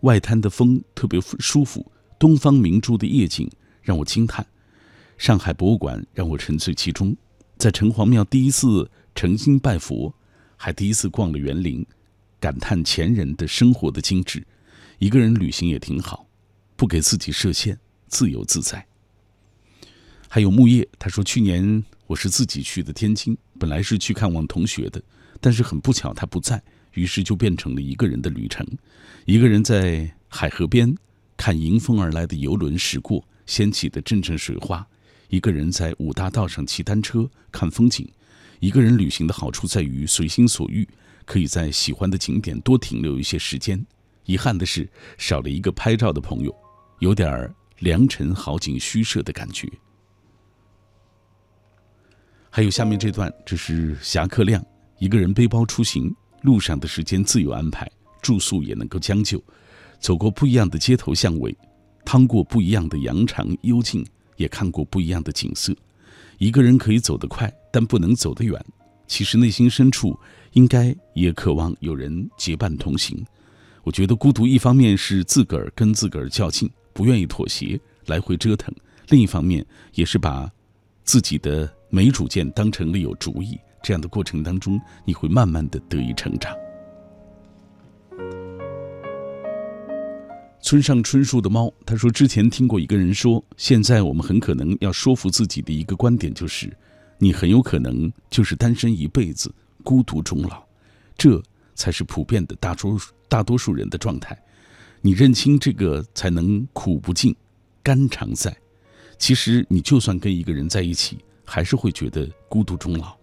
[0.00, 3.50] 外滩的风特别舒服，东方明珠的夜景
[3.82, 4.46] 让我惊叹，
[5.16, 7.16] 上海博物馆让我沉醉其中，
[7.56, 10.14] 在城隍庙第一次诚心拜佛，
[10.56, 11.84] 还第一次逛了园林，
[12.38, 14.46] 感叹前人的生活的精致，
[14.98, 16.26] 一个人旅行也挺好。
[16.76, 18.86] 不给自己设限，自由自在。
[20.28, 25.02] 还有木叶，他说去年我是自己去的天津，本来是去看望同学的，
[25.40, 26.62] 但是很不巧他不在，
[26.96, 28.66] 于是就变成了一个人的旅程。
[29.24, 30.92] 一个人在海河边
[31.36, 34.84] 看迎风而来的游轮驶过，掀起的阵阵水花；
[35.28, 38.08] 一个人在五大道上骑单车看风景。
[38.60, 40.88] 一个人旅行的好处在于随心所欲，
[41.24, 43.84] 可以在喜欢的景点多停留一些时间。
[44.24, 46.54] 遗憾的是，少了一个拍照的朋友。
[47.00, 49.70] 有点良辰好景虚设的感觉。
[52.48, 54.64] 还有下面这段，这是侠客亮
[54.98, 57.90] 一个人背包出行，路上的时间自由安排，
[58.22, 59.42] 住宿也能够将就，
[59.98, 61.54] 走过不一样的街头巷尾，
[62.04, 64.06] 趟过不一样的羊肠幽径，
[64.36, 65.74] 也看过不一样的景色。
[66.38, 68.64] 一个人可以走得快，但不能走得远。
[69.08, 70.16] 其实内心深处，
[70.52, 73.26] 应该也渴望有人结伴同行。
[73.82, 76.70] 我觉得孤独，一方面是自个儿跟自个儿较劲。
[76.92, 78.72] 不愿意妥协，来回折腾；
[79.08, 80.50] 另一方面，也是把
[81.04, 83.58] 自己的没主见当成了有主意。
[83.86, 86.52] 这样的过程当中，你会慢慢的得以成长。
[90.60, 96.76] 村上春树的猫他说，之前听过一个人说，现在我们很可能要说服自己的一个观点就是，
[97.16, 100.66] 你很有可能就是单身一辈子，孤独终老，
[101.16, 101.40] 这
[101.76, 104.36] 才是普遍的大多大多数人的状态。
[105.00, 107.32] 你认清这个，才能苦不尽，
[107.84, 108.52] 肝常在。
[109.16, 113.16] 其实你就算跟一个人在一起，还是会觉得孤独终老。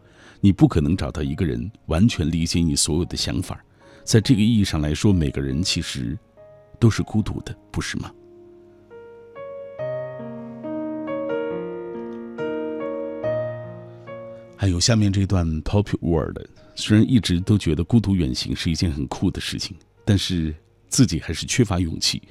[0.45, 3.63] 你不可能找到一个人完全理解你所有的想法。
[4.03, 6.19] 在这个意义上来说，每个人其实
[6.77, 8.11] 都是孤独的，不是吗？
[14.57, 16.39] 还有下面这段 Pop World，
[16.75, 20.53] 虽然一直都觉得孤独远行是一件很酷的事情，但是。
[20.89, 22.21] 自己还是缺乏勇气。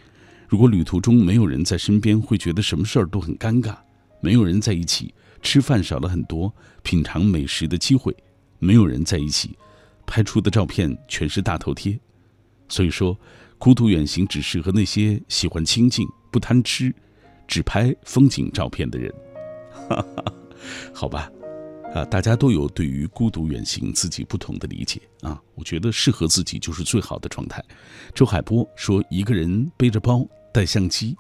[0.47, 3.77] 如果旅途中没有人在身边，会觉得什么事儿都很尴尬。
[4.21, 5.13] 没有人在一起，
[5.43, 8.17] 吃饭少了很多品尝美食的机会，
[8.59, 9.59] 没有人在一起，
[10.07, 11.99] 拍出的照片全是大头贴。
[12.69, 13.19] 所以说，
[13.59, 16.95] 孤独远行只适合那些喜欢清静、不贪吃、
[17.47, 19.13] 只拍风景照片的人。
[19.73, 20.25] 哈哈，
[20.95, 21.31] 好吧。
[21.95, 25.39] 啊，大家都有对于孤独远行自己不同的理解啊。
[25.55, 27.63] 我觉得适合自己就是最好的状态。
[28.15, 31.15] 周海波说，一个人背着包，带相机，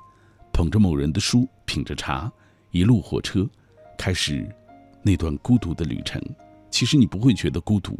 [0.51, 2.33] 捧着某人的书，品着茶，
[2.71, 3.47] 一路火车，
[4.03, 4.45] 开始
[5.01, 6.21] 那段孤独的旅程。
[6.73, 7.97] 其实你不会觉得孤独，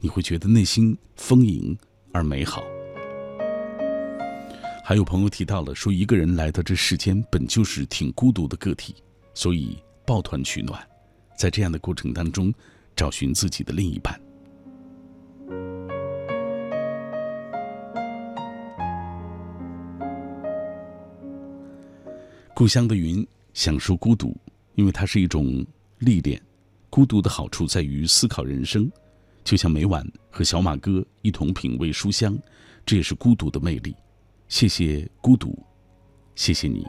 [0.00, 1.78] 你会觉得内心丰盈
[2.12, 2.64] 而美好。
[4.84, 8.96] 还有朋友提到了说，一个人来到这世间本就是挺孤独的个体，
[9.32, 10.84] 所以抱团取暖。
[11.36, 12.52] 在这样的过程当中，
[12.96, 14.20] 找寻自己的另一半。
[22.56, 23.24] 故乡的云
[23.54, 24.36] 享受孤独，
[24.78, 25.66] 因为它是一种
[25.98, 26.40] 历练。
[26.88, 28.88] 孤独的好处在于思考人生，
[29.42, 32.38] 就像每晚和小马哥一同品味书香，
[32.86, 33.92] 这也是孤独的魅力。
[34.46, 35.58] 谢谢孤独，
[36.36, 36.86] 谢谢你。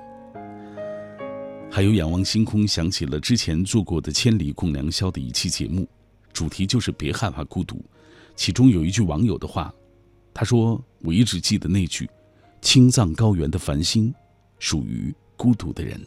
[1.72, 5.90] 还有仰望星空，想起了之前做过的《千里共良宵》的一期节目，
[6.32, 7.84] 主题就是别害怕孤独。
[8.36, 9.74] 其中有一句网友的话，
[10.32, 12.08] 他说：“我一直记得那句，
[12.62, 14.14] 青藏高原的繁星，
[14.60, 16.00] 属于孤独的人。”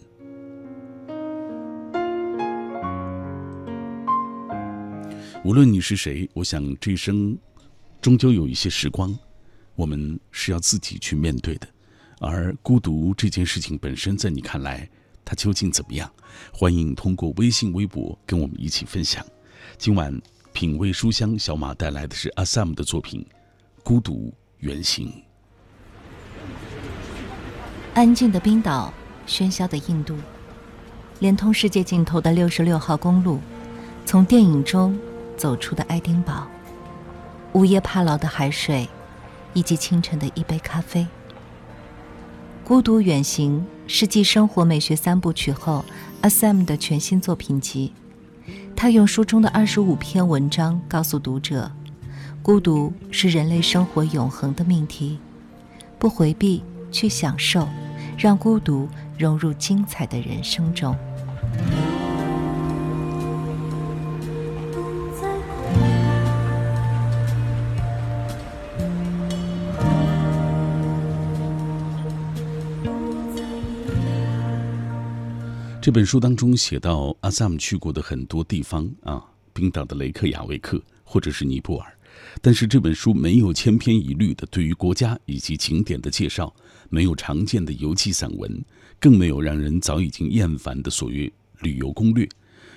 [5.45, 7.37] 无论你是谁，我想这一生，
[8.01, 9.13] 终究有一些时光，
[9.75, 11.67] 我们是要自己去面对的。
[12.21, 14.89] 而孤独这件事情本身，在你看来，
[15.25, 16.09] 它究竟怎么样？
[16.53, 19.27] 欢迎通过微信、微博跟我们一起分享。
[19.77, 20.17] 今晚
[20.53, 23.21] 品味书香，小马带来的是阿 Sam 的作品
[23.83, 25.09] 《孤独原型》。
[27.95, 28.95] 安静的冰岛，
[29.27, 30.17] 喧嚣的印度，
[31.19, 33.41] 连通世界尽头的六十六号公路，
[34.07, 34.97] 从电影中
[35.43, 36.47] 走出的爱丁堡，
[37.53, 38.89] 午夜帕劳的海水，
[39.55, 41.05] 以及清晨的一杯咖啡。
[42.63, 45.85] 孤独远行是继《生活美学三部曲》后
[46.21, 47.93] ，A Sam 的全新作品集。
[48.77, 51.69] 他用书中的二十五篇文章告诉读者：
[52.41, 55.19] 孤独是人类生活永恒的命题，
[55.99, 56.63] 不回避，
[56.93, 57.67] 去享受，
[58.17, 58.89] 让孤独
[59.19, 60.97] 融入精彩的人生中。
[75.83, 79.21] 这本书当中写到，阿萨姆去过的很多地方啊，
[79.53, 81.93] 冰岛的雷克雅未克或者是尼泊尔，
[82.41, 86.55] 但是这本书没有千篇一律的对于国家以及景点的介绍，
[86.89, 88.65] 没有常见的游记散文，
[89.01, 92.29] 更没有让人早已经厌烦的所谓旅游攻略。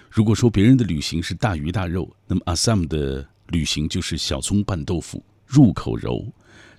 [0.09, 6.25] 如果说别人的旅行是大鱼大肉，那么阿萨姆的旅行就是小葱拌豆腐，入口柔，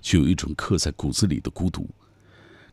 [0.01, 1.89] 却有一种刻在骨子里的孤独。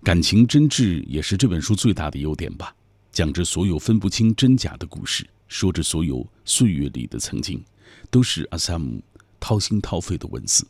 [0.03, 2.75] 感情真挚也是这本书最大的优点吧。
[3.15, 7.63] 讲着所有分不清真假的故事，说着所有岁月里的曾经，
[8.11, 9.01] 都是阿萨姆
[9.39, 10.67] 掏心掏肺的文字。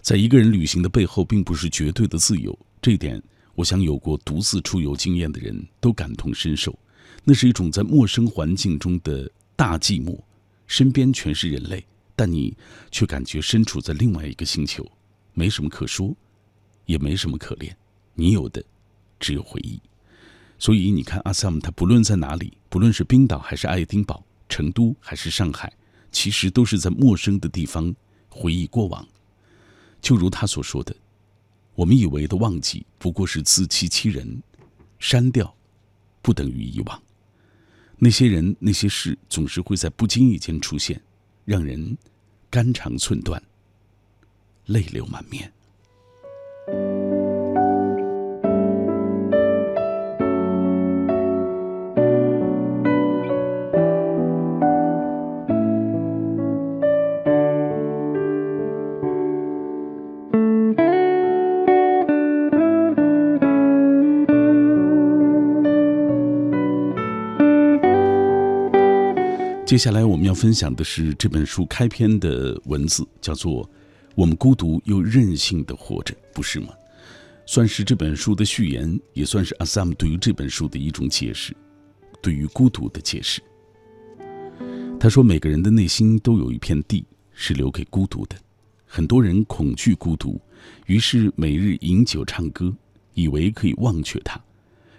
[0.00, 3.22] 在一个人旅行的背后，并不是绝对的自由，这一点，
[3.54, 6.74] 我想有过独自出游经验的人都感同身受。
[7.22, 10.18] 那是一种在陌生环境中的大寂寞，
[10.66, 11.84] 身边全是人类，
[12.16, 12.56] 但你
[12.90, 14.90] 却感觉身处在另外一个星球，
[15.34, 16.16] 没什么可说，
[16.86, 17.76] 也没什么可恋，
[18.14, 18.64] 你有的
[19.20, 19.78] 只有回忆。
[20.58, 25.72] 所以你看，阿萨姆他不论在哪里，不论是冰岛还是爱丁堡、成都还是上海，
[26.10, 27.94] 其实都是在陌生的地方
[28.28, 29.06] 回忆过往。
[30.00, 30.94] 就如他所说的
[31.74, 34.42] ：“我们以为的忘记，不过是自欺欺人。
[34.98, 35.54] 删掉，
[36.22, 37.02] 不等于遗忘。
[37.98, 41.00] 那些人、那些事，总是会在不经意间出现，
[41.44, 41.98] 让人
[42.48, 43.42] 肝肠寸断，
[44.66, 45.52] 泪流满面。”
[69.74, 73.68] 接下来我们要分享的是这本书开篇的文字，叫做
[74.14, 76.68] “我们孤独又任性的活着”，不是吗？
[77.44, 81.52] 算是这本书的序言，也算是阿萨姆对于这本书的一种解释，
[82.22, 83.42] 对于孤独的解释。
[85.00, 88.36] 他说：“每个人的内心都有一片地是留给孤独的，
[88.86, 90.40] 很多人恐惧孤独，
[90.86, 92.72] 于是每日饮酒唱歌，
[93.14, 94.38] 以为可以忘却它；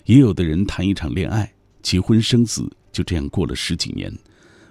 [0.04, 1.50] 也有的人谈一场恋爱，
[1.82, 4.14] 结婚生子，就这样过了十几年。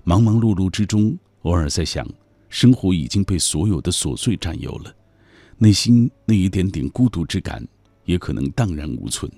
[0.07, 2.07] 忙忙碌碌之中，偶尔在想，
[2.50, 4.94] 生活已经被所有的琐碎占有了，
[5.57, 7.66] 内心那一点点孤独之感，
[8.05, 9.32] 也可能荡然无存。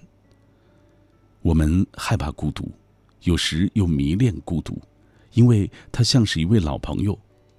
[1.40, 2.68] 我们害怕孤独，
[3.22, 4.76] 有时又迷恋孤独，
[5.34, 7.16] 因为它像是一位老朋友，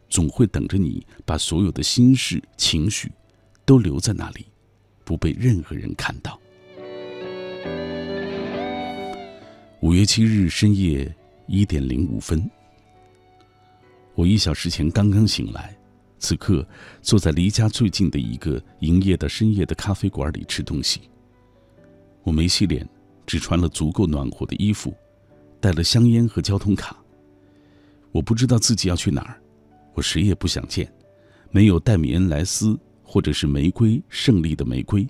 [0.10, 3.10] 总会等着你把所有的心事、情绪
[3.64, 4.48] 都留在那里，
[5.06, 6.38] 不被任何人看到。
[9.80, 12.52] 五月七日深夜一点零五分。
[14.18, 15.78] 我一小时前刚刚醒来，
[16.18, 16.68] 此刻
[17.04, 21.02] 坐在离家最近的一个营业到深夜的咖啡馆里吃东西。
[22.24, 22.90] 我没洗脸，
[23.28, 24.92] 只穿了足够暖和的衣服，
[25.60, 26.98] 带了香烟和交通卡。
[28.12, 29.40] 我不知道自己要去哪儿，
[29.94, 30.92] 我谁也不想见，
[31.52, 35.08] 没有戴米恩莱斯或者是玫瑰胜利的玫瑰，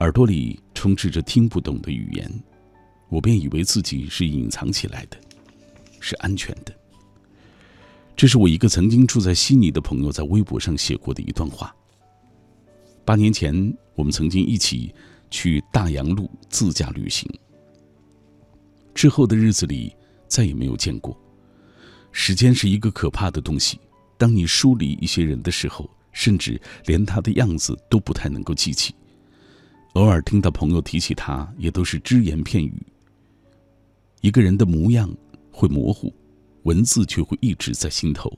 [0.00, 2.32] 耳朵里充斥着听不懂的语言，
[3.10, 5.18] 我便以为自己是隐藏起来的，
[6.00, 6.74] 是安全的。
[8.16, 11.74] 这是我一个曾经住在悉尼的朋友在微博上写过的一段话。
[13.04, 13.54] 八年前，
[13.94, 14.92] 我们曾经一起
[15.30, 17.30] 去大洋路自驾旅行。
[18.94, 19.94] 之后的日子里，
[20.26, 21.14] 再也没有见过。
[22.10, 23.78] 时间是一个可怕的东西，
[24.16, 28.94] 当你疏离一些人的时候，甚至连他的样子都不太能够记起。
[29.92, 32.82] 偶尔听到朋友提起他，也都是只言片语。
[34.22, 35.14] 一个人的模样
[35.52, 36.10] 会模糊。
[36.66, 38.36] 文字却会一直在心头。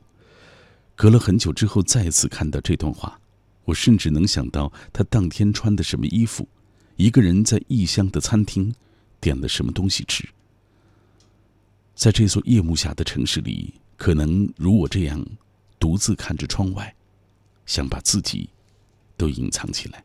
[0.95, 3.18] 隔了很久之后，再次看到这段话，
[3.64, 6.47] 我甚至能想到他当天穿的什么衣服，
[6.97, 8.74] 一个人在异乡的餐厅
[9.18, 10.29] 点了什么东西吃。
[11.95, 15.24] 在这座夜幕下的城市里，可能如我这样，
[15.79, 16.95] 独自看着窗外，
[17.64, 18.51] 想把自己
[19.16, 20.05] 都隐藏起来。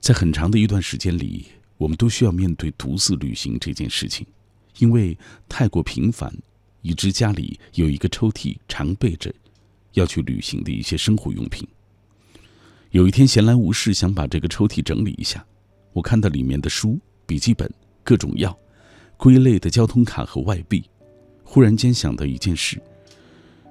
[0.00, 4.26] 在很长的一段时间里，我们都需要面对独自旅行这件事情。
[4.78, 5.16] 因为
[5.48, 6.32] 太过频繁，
[6.80, 9.32] 以致家里有一个抽屉常备着
[9.92, 11.66] 要去旅行的一些生活用品。
[12.90, 15.44] 有一天闲来无事，想把这个抽屉整理一下，
[15.92, 18.56] 我看到里面的书、笔记本、各种药、
[19.16, 20.84] 归类的交通卡和外币，
[21.42, 22.80] 忽然间想到一件事：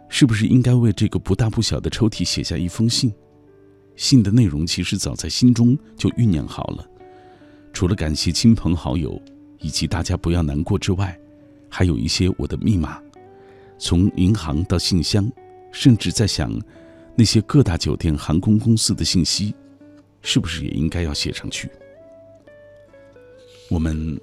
[0.10, 3.14] 是不是应该为这个不大不小的抽屉写下一封信？
[3.96, 6.88] 信的内容其实早在心中就酝酿好了，
[7.74, 9.22] 除了感谢亲朋好友。
[9.62, 11.18] 以及大家不要难过之外，
[11.70, 13.02] 还有一些我的密码，
[13.78, 15.32] 从银行到信箱，
[15.72, 16.52] 甚至在想，
[17.16, 19.54] 那些各大酒店、航空公司的信息，
[20.22, 21.70] 是不是也应该要写上去？
[23.70, 24.20] 我们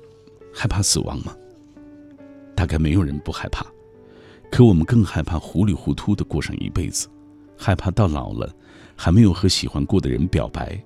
[0.53, 1.35] 害怕死亡吗？
[2.55, 3.65] 大概没有人不害怕，
[4.51, 7.09] 可我们更害怕糊里糊涂的过上一辈子，
[7.57, 8.53] 害怕到老了
[8.97, 10.79] 还没有和喜欢过的人表白，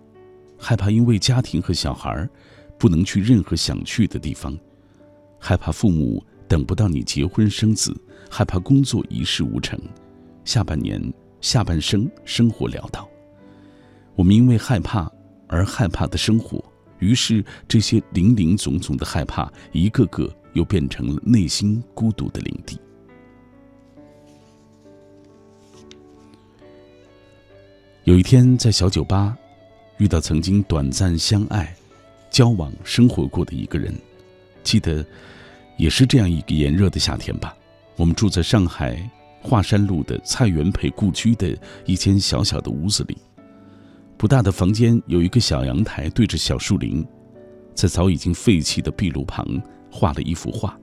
[0.58, 2.28] 害怕因为家庭和小孩儿。
[2.82, 4.58] 不能去任何想去的地方，
[5.38, 7.96] 害怕父母等不到你结婚生子，
[8.28, 9.78] 害怕工作一事无成，
[10.44, 11.00] 下半年
[11.40, 13.08] 下半生生活潦倒。
[14.16, 15.08] 我们因为害怕
[15.46, 16.60] 而害怕的生活，
[16.98, 22.76] 于是这些零零总总的害怕，一个个又变成了内心孤独的领地。
[28.02, 29.38] 有一天在小酒吧，
[29.98, 31.72] 遇到曾经短暂相爱。
[32.32, 33.94] 交往生活过的一个人，
[34.64, 35.04] 记得
[35.76, 37.54] 也是这样一个炎热的夏天吧。
[37.94, 39.08] 我们住在上海
[39.42, 41.54] 华山路的蔡元培故居的
[41.84, 43.18] 一间小小的屋子里，
[44.16, 47.06] 不大的房间有一个小阳台对着小树林，
[47.74, 49.46] 在早已经废弃的壁炉旁
[49.90, 50.74] 画了一幅画，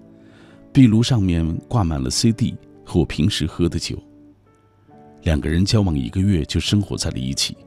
[0.72, 3.98] 壁炉上面挂满了 CD 和我平时喝的酒。
[5.24, 7.58] 两个人交往一个月就生活在了一起。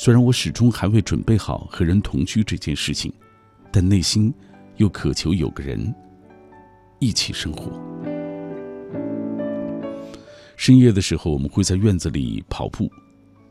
[0.00, 3.12] 虽然我始终还未准备好和人同居这件事情，
[3.72, 4.32] 但内心
[4.76, 5.92] 又渴求有个人
[7.00, 7.72] 一起生活。
[10.56, 12.88] 深夜的时候，我们会在院子里跑步。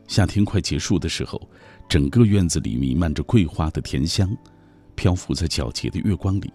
[0.06, 1.38] 夏天快结束的时候，
[1.86, 4.34] 整个院子里弥漫着桂花的甜香，
[4.94, 6.50] 漂浮在皎洁的月光里。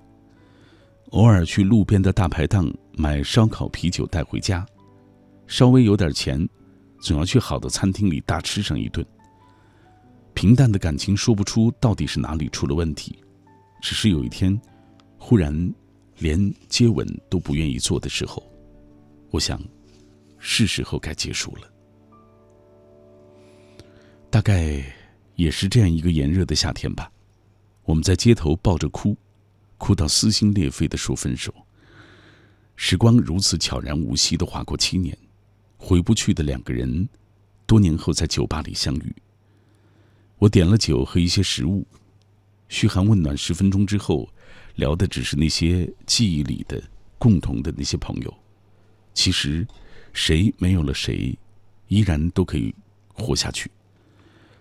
[1.11, 2.67] 偶尔去路边的大排档
[2.97, 4.65] 买烧烤、啤酒带回家，
[5.45, 6.49] 稍微有点钱，
[6.99, 9.05] 总要去好的餐厅里大吃上一顿。
[10.33, 13.17] 平淡的感情说不出到底是哪里出了问题，
[13.81, 14.59] 只是有一天，
[15.17, 15.73] 忽然
[16.17, 18.43] 连接吻都不愿意做的时候，
[19.29, 19.61] 我想，
[20.39, 21.69] 是时候该结束了。
[24.29, 24.83] 大概
[25.35, 27.11] 也是这样一个炎热的夏天吧，
[27.83, 29.15] 我们在街头抱着哭，
[29.77, 31.53] 哭到撕心裂肺的说分手。
[32.75, 35.15] 时光如此悄然无息的划过七年，
[35.77, 37.07] 回不去的两个人，
[37.67, 39.15] 多年后在酒吧里相遇。
[40.37, 41.85] 我点了酒和一些食物，
[42.67, 44.27] 嘘寒问暖十分钟之后，
[44.75, 46.81] 聊的只是那些记忆里的
[47.17, 48.33] 共同的那些朋友。
[49.13, 49.65] 其实，
[50.11, 51.37] 谁没有了谁，
[51.87, 52.73] 依然都可以
[53.13, 53.71] 活下去。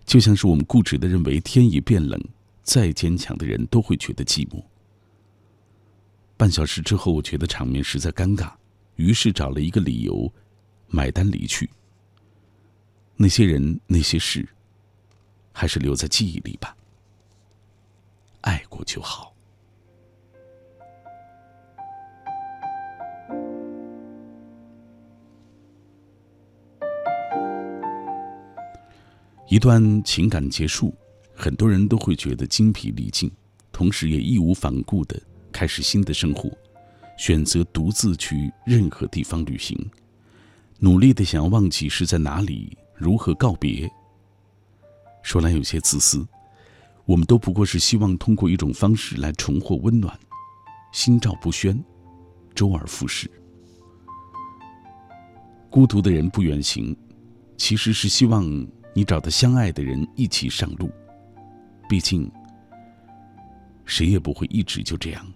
[0.05, 2.21] 就像是我们固执的认为，天一变冷，
[2.63, 4.63] 再坚强的人都会觉得寂寞。
[6.37, 8.53] 半小时之后，我觉得场面实在尴尬，
[8.97, 10.33] 于是找了一个理由，
[10.89, 11.71] 买单离去。
[13.17, 14.47] 那些人，那些事，
[15.53, 16.77] 还是留在记忆里吧。
[18.41, 19.33] 爱过就好。
[29.49, 30.95] 一段情感结束，
[31.35, 33.31] 很多人都会觉得精疲力尽，
[33.71, 35.21] 同时也义无反顾的
[35.53, 36.51] 开始新的生活，
[37.19, 39.79] 选择独自去任何地方旅行，
[40.79, 43.91] 努力的想要忘记是在哪里，如何告别。
[45.33, 46.29] 说来有些自私，
[47.07, 50.15] 我们都不过是希望通过一种方式来重获温暖，
[50.93, 51.83] 心照不宣，
[52.55, 53.31] 周而复始。
[55.71, 56.95] 孤独的人不远行，
[57.57, 58.45] 其实是希望。
[58.95, 60.91] 你找到相爱的人一起上路，
[61.89, 62.31] 毕竟
[63.87, 65.27] 谁也不会一直就这样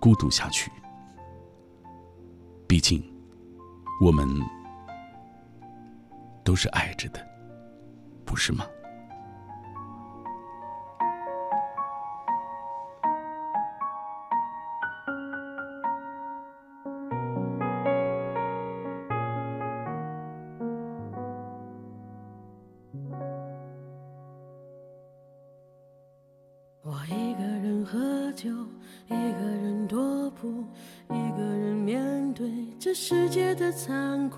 [0.00, 0.70] 孤独下去。
[2.68, 3.02] 毕竟
[4.00, 4.24] 我们
[6.44, 7.20] 都是爱着的，
[8.24, 8.64] 不是吗？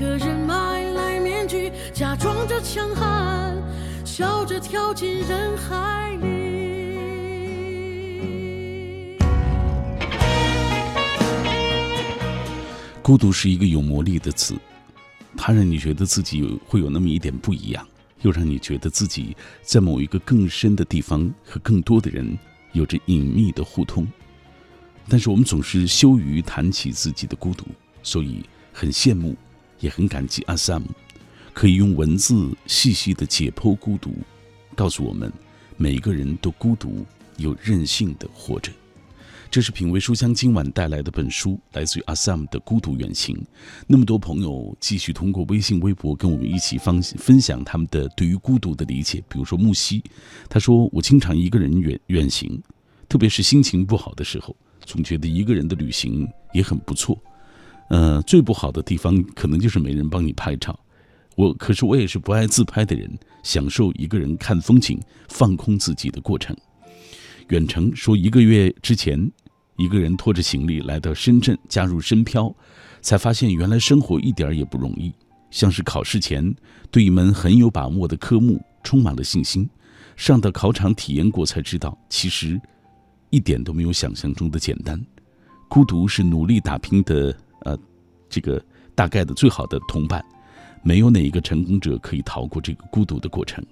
[0.00, 3.54] 个人买来面具，假装着强悍，
[4.02, 6.30] 笑着跳进人海里。
[13.02, 14.54] 孤独是一个有魔力的词，
[15.36, 17.86] 它让你觉得自己会有那么一点不一样，
[18.22, 22.38] 又让你觉得自己在某一个更深的地方和更多的人
[22.72, 24.08] 有着隐秘的互通。
[25.10, 27.66] 但是我们总是羞于谈起自己的孤独，
[28.02, 28.42] 所以
[28.72, 29.36] 很羡慕。
[29.80, 30.82] 也很感激阿 Sam，
[31.52, 34.14] 可以用文字细细的解剖孤独，
[34.74, 35.32] 告诉我们
[35.76, 37.04] 每个人都孤独
[37.36, 38.70] 又任性的活着。
[39.50, 43.36] 这是品味书香今晚带来的本书，来自于阿 Sam 的《孤独远行》。
[43.88, 49.20] 那么多朋友继续通过微信、微博跟我们一起分分享他们的对于孤独的理解。
[49.28, 50.04] 比如说木西，
[50.48, 52.62] 他说：“我经常一个人远远行，
[53.08, 54.54] 特别是心情不好的时候，
[54.86, 57.20] 总觉得一个人的旅行也很不错。”
[57.90, 60.78] 呃，最不好的地方可能就是没人帮你拍照。
[61.36, 63.10] 我可是我也是不爱自拍的人，
[63.42, 66.56] 享受一个人看风景、放空自己的过程。
[67.48, 69.30] 远程说，一个月之前，
[69.76, 72.54] 一个人拖着行李来到深圳，加入深漂，
[73.00, 75.12] 才发现原来生活一点也不容易。
[75.50, 76.54] 像是考试前
[76.92, 79.68] 对一门很有把握的科目充满了信心，
[80.14, 82.60] 上到考场体验过才知道，其实
[83.30, 85.04] 一点都没有想象中的简单。
[85.68, 87.36] 孤独是努力打拼的，
[88.30, 88.64] 这个
[88.94, 90.24] 大概的最好的同伴。
[90.82, 93.62] 没有哪一个成功者可以逃过这个孤独的过程。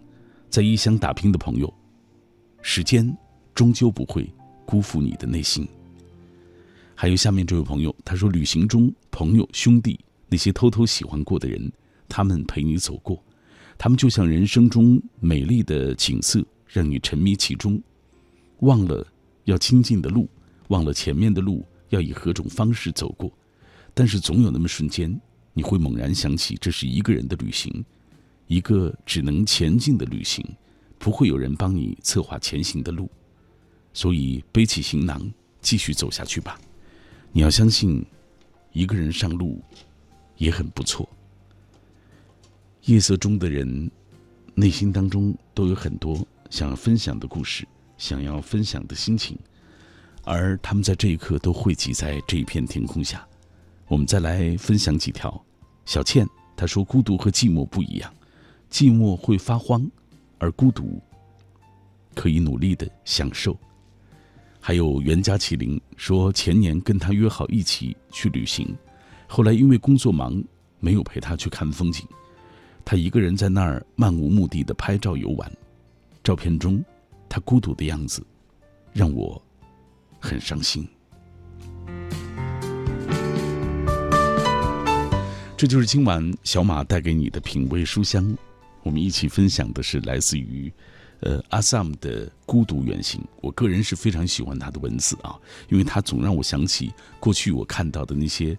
[0.50, 1.72] 在异乡打拼的朋友，
[2.61, 3.16] 时间
[3.54, 4.30] 终究不会
[4.66, 5.66] 辜负你的内心。
[6.94, 9.98] 还有下面这位朋友，他说：旅行中朋友兄弟
[10.28, 11.72] 那些偷偷喜欢过的人，
[12.09, 13.22] 他们陪你走过，
[13.78, 17.80] 他们就像人生中美丽的景色，让你沉迷其中，
[18.61, 19.06] 忘了
[19.44, 20.28] 要亲近的路，
[20.68, 23.32] 忘了前面的路要以何种方式走过。
[23.99, 25.20] 但是总有那么瞬间。
[25.53, 27.84] 你会猛然想起，这是一个人的旅行，
[28.46, 30.46] 一个只能前进的旅行，
[31.01, 33.11] 不会有人帮你策划前行的路，
[33.92, 35.28] 所以背起行囊，
[35.61, 36.61] 继续走下去吧。
[37.32, 38.07] 你要相信，
[38.72, 39.61] 一个人上路
[40.36, 41.09] 也很不错。
[42.84, 43.90] 夜色中的人，
[44.55, 49.36] 内心当中都有很多想要分享的故事，想要分享的心情，
[50.22, 53.26] 而他们在这一刻都汇集在这一片天空下。
[53.89, 55.43] 我们再来分享几条。
[55.84, 56.26] 小倩
[56.57, 58.14] 她说：“孤独和寂寞不一样，
[58.70, 59.91] 寂寞会发慌，
[60.39, 61.01] 而孤独
[62.14, 63.59] 可以努力的享受。”
[64.61, 68.76] 还有袁家麒麟说：“前年跟他约好一起去旅行，
[69.26, 70.43] 后来因为工作忙，
[70.80, 72.07] 没有陪他去看风景。
[72.84, 75.51] 他一个人在那儿漫无目的的拍照游玩，
[76.22, 76.84] 照片中
[77.28, 78.22] 他孤独的样子
[78.93, 79.41] 让我
[80.18, 80.86] 很伤心。”
[85.59, 88.32] 这就是今晚小马带给你的品味书香，
[88.84, 90.72] 我们一起分享的是来自于，
[91.18, 93.20] 呃阿萨姆的《孤独远行》。
[93.40, 95.36] 我个人是非常喜欢他的文字啊，
[95.68, 98.56] 因为他总让我想起过去我看到的那些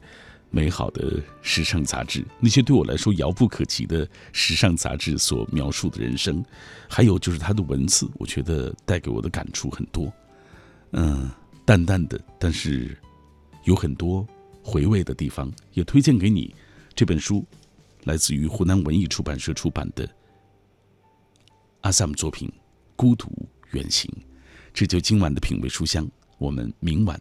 [0.50, 6.44] 美好的时尚杂志，那些对我来说遥不可及的时尚杂志所描述的人生，
[6.90, 10.12] 还有就是他的文字，我觉得带给我的感触很多。
[10.92, 11.32] 嗯，
[11.64, 12.98] 淡淡的，但是
[13.64, 14.28] 有很多
[14.62, 16.54] 回味的地方，也推荐给你。
[17.00, 17.48] 这本书
[18.04, 20.06] 来自于湖南文艺出版社出版的
[21.80, 22.46] 阿萨姆作品
[22.98, 23.32] 《孤独
[23.72, 24.14] 远行》，
[24.74, 26.06] 这就今晚的品味书香，
[26.38, 27.18] 我们明晚。